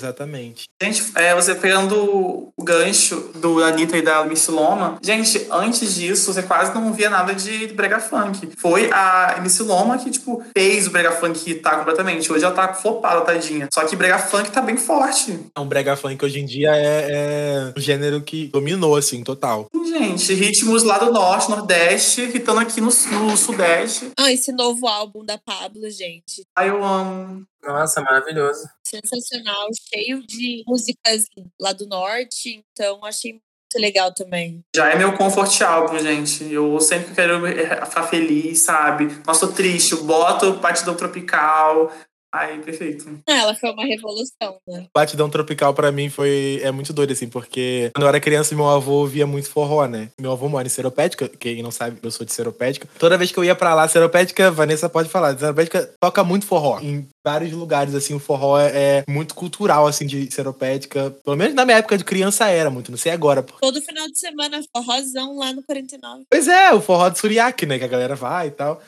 [0.00, 0.64] Exatamente.
[0.82, 6.32] Gente, é, você pegando o gancho do Anitta e da MC Loma, gente, antes disso,
[6.32, 8.50] você quase não via nada de brega funk.
[8.56, 12.32] Foi a MC Loma que, tipo, fez o brega funk hitar completamente.
[12.32, 13.68] Hoje ela tá flopada, tadinha.
[13.72, 15.38] Só que brega funk tá bem forte.
[15.56, 19.66] Um brega funk hoje em dia é, é um gênero que dominou, assim, total.
[19.86, 24.12] Gente, ritmos lá do norte, nordeste, hitando aqui no, no sudeste.
[24.16, 26.46] Ah, esse novo álbum da Pablo, gente.
[26.56, 27.44] Aí eu amo.
[27.62, 28.62] Nossa, maravilhoso.
[28.90, 31.26] Sensacional, cheio de músicas
[31.60, 32.64] lá do norte.
[32.72, 34.64] Então, achei muito legal também.
[34.74, 36.52] Já é meu comfort álbum, gente.
[36.52, 39.06] Eu sempre quero eh, ficar feliz, sabe?
[39.24, 39.94] Nossa, tô triste.
[39.96, 41.92] Boto batidão tropical.
[42.32, 43.20] Ai, perfeito.
[43.28, 44.86] Ah, ela foi uma revolução, né?
[44.94, 48.68] Batidão Tropical pra mim foi é muito doido, assim, porque quando eu era criança, meu
[48.68, 50.10] avô ouvia muito forró, né?
[50.20, 52.88] Meu avô mora em Seropédica, quem não sabe, eu sou de Seropédica.
[52.98, 56.78] Toda vez que eu ia pra lá, Seropédica, Vanessa pode falar, Seropédica toca muito forró.
[56.80, 61.10] Em vários lugares, assim, o forró é, é muito cultural, assim, de Seropédica.
[61.24, 63.42] Pelo menos na minha época de criança era muito, não sei agora.
[63.42, 66.24] Todo final de semana, forrozão lá no 49.
[66.30, 67.78] Pois é, o forró de Suriaque, né?
[67.78, 68.80] Que a galera vai e tal.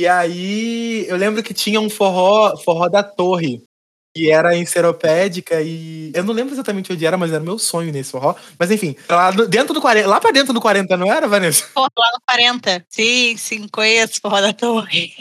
[0.00, 3.62] E aí, eu lembro que tinha um forró, forró da torre,
[4.16, 6.10] que era em Seropédica e...
[6.14, 8.34] Eu não lembro exatamente onde era, mas era meu sonho nesse forró.
[8.58, 10.08] Mas enfim, lá dentro do 40...
[10.08, 11.66] Lá pra dentro do 40, não era, Vanessa?
[11.74, 12.86] Porra, lá no 40.
[12.88, 15.12] Sim, sim, conheço Forró da Torre.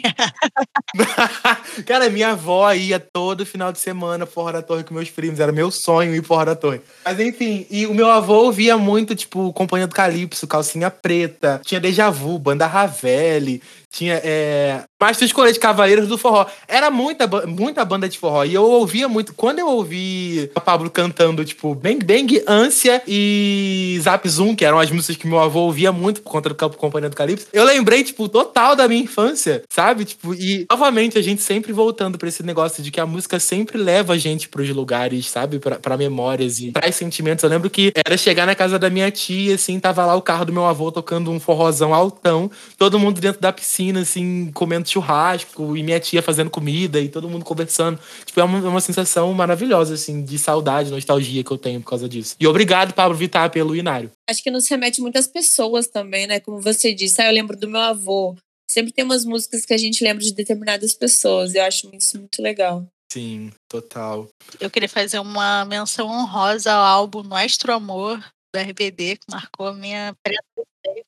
[1.86, 5.42] Cara, minha avó ia todo final de semana forró da torre com meus primos.
[5.42, 6.82] Era meu sonho ir forró da torre.
[7.04, 11.82] Mas enfim, e o meu avô ouvia muito, tipo, Companhia do Calypso, Calcinha Preta, tinha
[11.82, 13.62] Deja Vu, Banda Ravelli,
[13.92, 16.46] tinha é, Mastro Escolete, Cavaleiros do Forró.
[16.68, 18.44] Era muita, muita banda de forró.
[18.44, 19.34] E eu ouvia muito.
[19.34, 24.78] Quando eu ouvi a Pablo cantando, tipo, Bang Bang, Ânsia e Zap Zoom, que eram
[24.78, 27.64] as músicas que meu avô ouvia muito por conta do campo Companhia do Calypso, eu
[27.64, 30.06] lembrei, tipo, total da minha infância, sabe?
[30.06, 33.78] Tipo, e novamente a gente sempre voltando pra esse negócio de que a música sempre
[33.78, 35.60] leva a gente pros lugares, sabe?
[35.60, 37.44] Pra memórias e traz sentimentos.
[37.44, 40.46] Eu lembro que era chegar na casa da minha tia, assim, tava lá o carro
[40.46, 45.76] do meu avô tocando um forrozão altão, todo mundo dentro da piscina, assim, comendo churrasco,
[45.76, 48.00] e minha tia fazendo comida, e todo mundo conversando.
[48.26, 51.90] Tipo, é uma, é uma sensação maravilhosa, assim, de saudade, nostalgia que eu tenho por
[51.90, 52.36] causa disso.
[52.40, 54.12] E obrigado, Pablo Vittar, pelo Inário.
[54.30, 56.40] Acho que nos remete muitas pessoas também, né?
[56.40, 58.36] Como você disse, ah, eu lembro do meu avô.
[58.70, 61.56] Sempre tem umas músicas que a gente lembra de determinadas pessoas.
[61.56, 62.86] Eu acho isso muito legal.
[63.12, 64.28] Sim, total.
[64.60, 68.24] Eu queria fazer uma menção honrosa ao álbum Nuestro Amor,
[68.54, 70.16] do RBD, que marcou a minha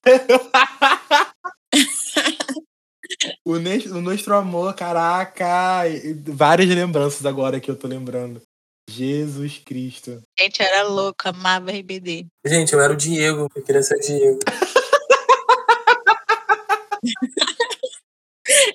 [3.45, 5.83] O, Nes- o Nostro Amor, caraca!
[6.27, 8.41] Várias lembranças agora que eu tô lembrando.
[8.89, 10.21] Jesus Cristo.
[10.39, 12.27] Gente, era louca, amava RBD.
[12.45, 13.47] Gente, eu era o Diego.
[13.55, 14.39] Eu queria ser o Diego.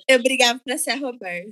[0.07, 1.51] Eu brigava pra ser a Roberta.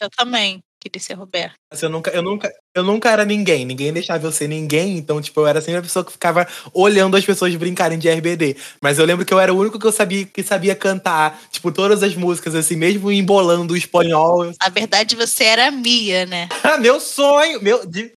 [0.00, 1.54] Eu também queria ser Roberto.
[1.72, 3.64] Assim, eu, nunca, eu, nunca, eu nunca era ninguém.
[3.64, 4.98] Ninguém deixava eu ser ninguém.
[4.98, 8.54] Então, tipo, eu era sempre a pessoa que ficava olhando as pessoas brincarem de RBD.
[8.82, 11.72] Mas eu lembro que eu era o único que eu sabia que sabia cantar, tipo,
[11.72, 14.44] todas as músicas, assim, mesmo embolando o espanhol.
[14.62, 16.48] Na verdade, você era a Mia, né?
[16.80, 17.62] meu sonho!
[17.62, 18.12] Meu, de-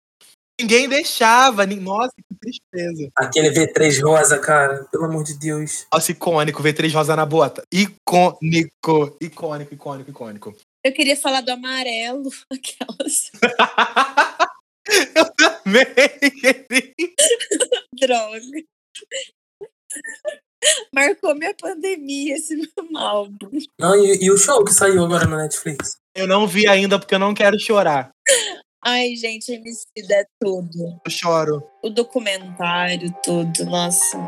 [0.61, 1.65] ninguém deixava.
[1.65, 3.09] ni- Nossa, que tristeza.
[3.17, 4.85] Aquele V3 rosa, cara.
[4.91, 5.87] Pelo amor de Deus.
[5.93, 7.63] Nossa, icônico, V3 Rosa na bota.
[7.73, 10.57] Icônico, icônico, icônico, icônico.
[10.85, 13.31] Eu queria falar do amarelo, aquelas
[15.15, 15.85] eu também
[16.41, 17.15] queria.
[17.99, 18.45] drogas.
[20.93, 22.55] Marcou minha pandemia esse
[22.95, 23.51] álbum.
[23.79, 25.99] Não, e, e o show que saiu agora na Netflix?
[26.15, 28.11] Eu não vi ainda porque eu não quero chorar.
[28.85, 31.01] Ai, gente, Emicida é tudo.
[31.05, 31.63] Eu choro.
[31.83, 34.19] O documentário, tudo, nossa.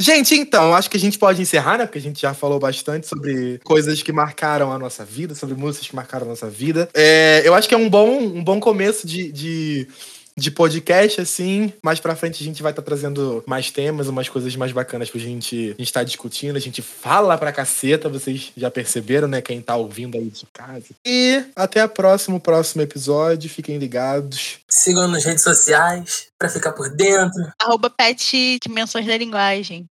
[0.00, 1.84] Gente, então, acho que a gente pode encerrar, né?
[1.84, 5.88] Porque a gente já falou bastante sobre coisas que marcaram a nossa vida, sobre músicas
[5.88, 6.88] que marcaram a nossa vida.
[6.94, 9.86] É, eu acho que é um bom, um bom começo de, de,
[10.34, 11.70] de podcast, assim.
[11.82, 15.20] Mais pra frente a gente vai estar trazendo mais temas, umas coisas mais bacanas pra
[15.20, 16.56] gente a gente tá discutindo.
[16.56, 19.42] A gente fala pra caceta, vocês já perceberam, né?
[19.42, 20.86] Quem tá ouvindo aí de casa.
[21.04, 23.50] E até a próximo, próximo episódio.
[23.50, 24.59] Fiquem ligados.
[24.70, 27.52] Sigam nas redes sociais pra ficar por dentro.
[27.60, 29.86] Arroba Pet Dimensões da Linguagem.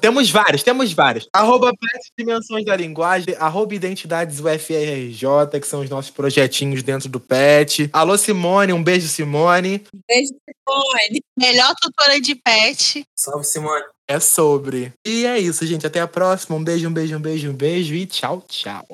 [0.00, 1.28] Temos vários, temos vários.
[1.32, 7.20] Arroba Pet Dimensões da Linguagem, arroba Identidades UFRJ, que são os nossos projetinhos dentro do
[7.20, 7.88] Pet.
[7.92, 9.84] Alô, Simone, um beijo, Simone.
[10.08, 11.22] Beijo, Simone.
[11.38, 13.04] Melhor tutora de pet.
[13.16, 13.84] Salve, Simone.
[14.08, 14.92] É sobre.
[15.06, 15.86] E é isso, gente.
[15.86, 16.56] Até a próxima.
[16.56, 18.86] Um beijo, um beijo, um beijo, um beijo e tchau, tchau.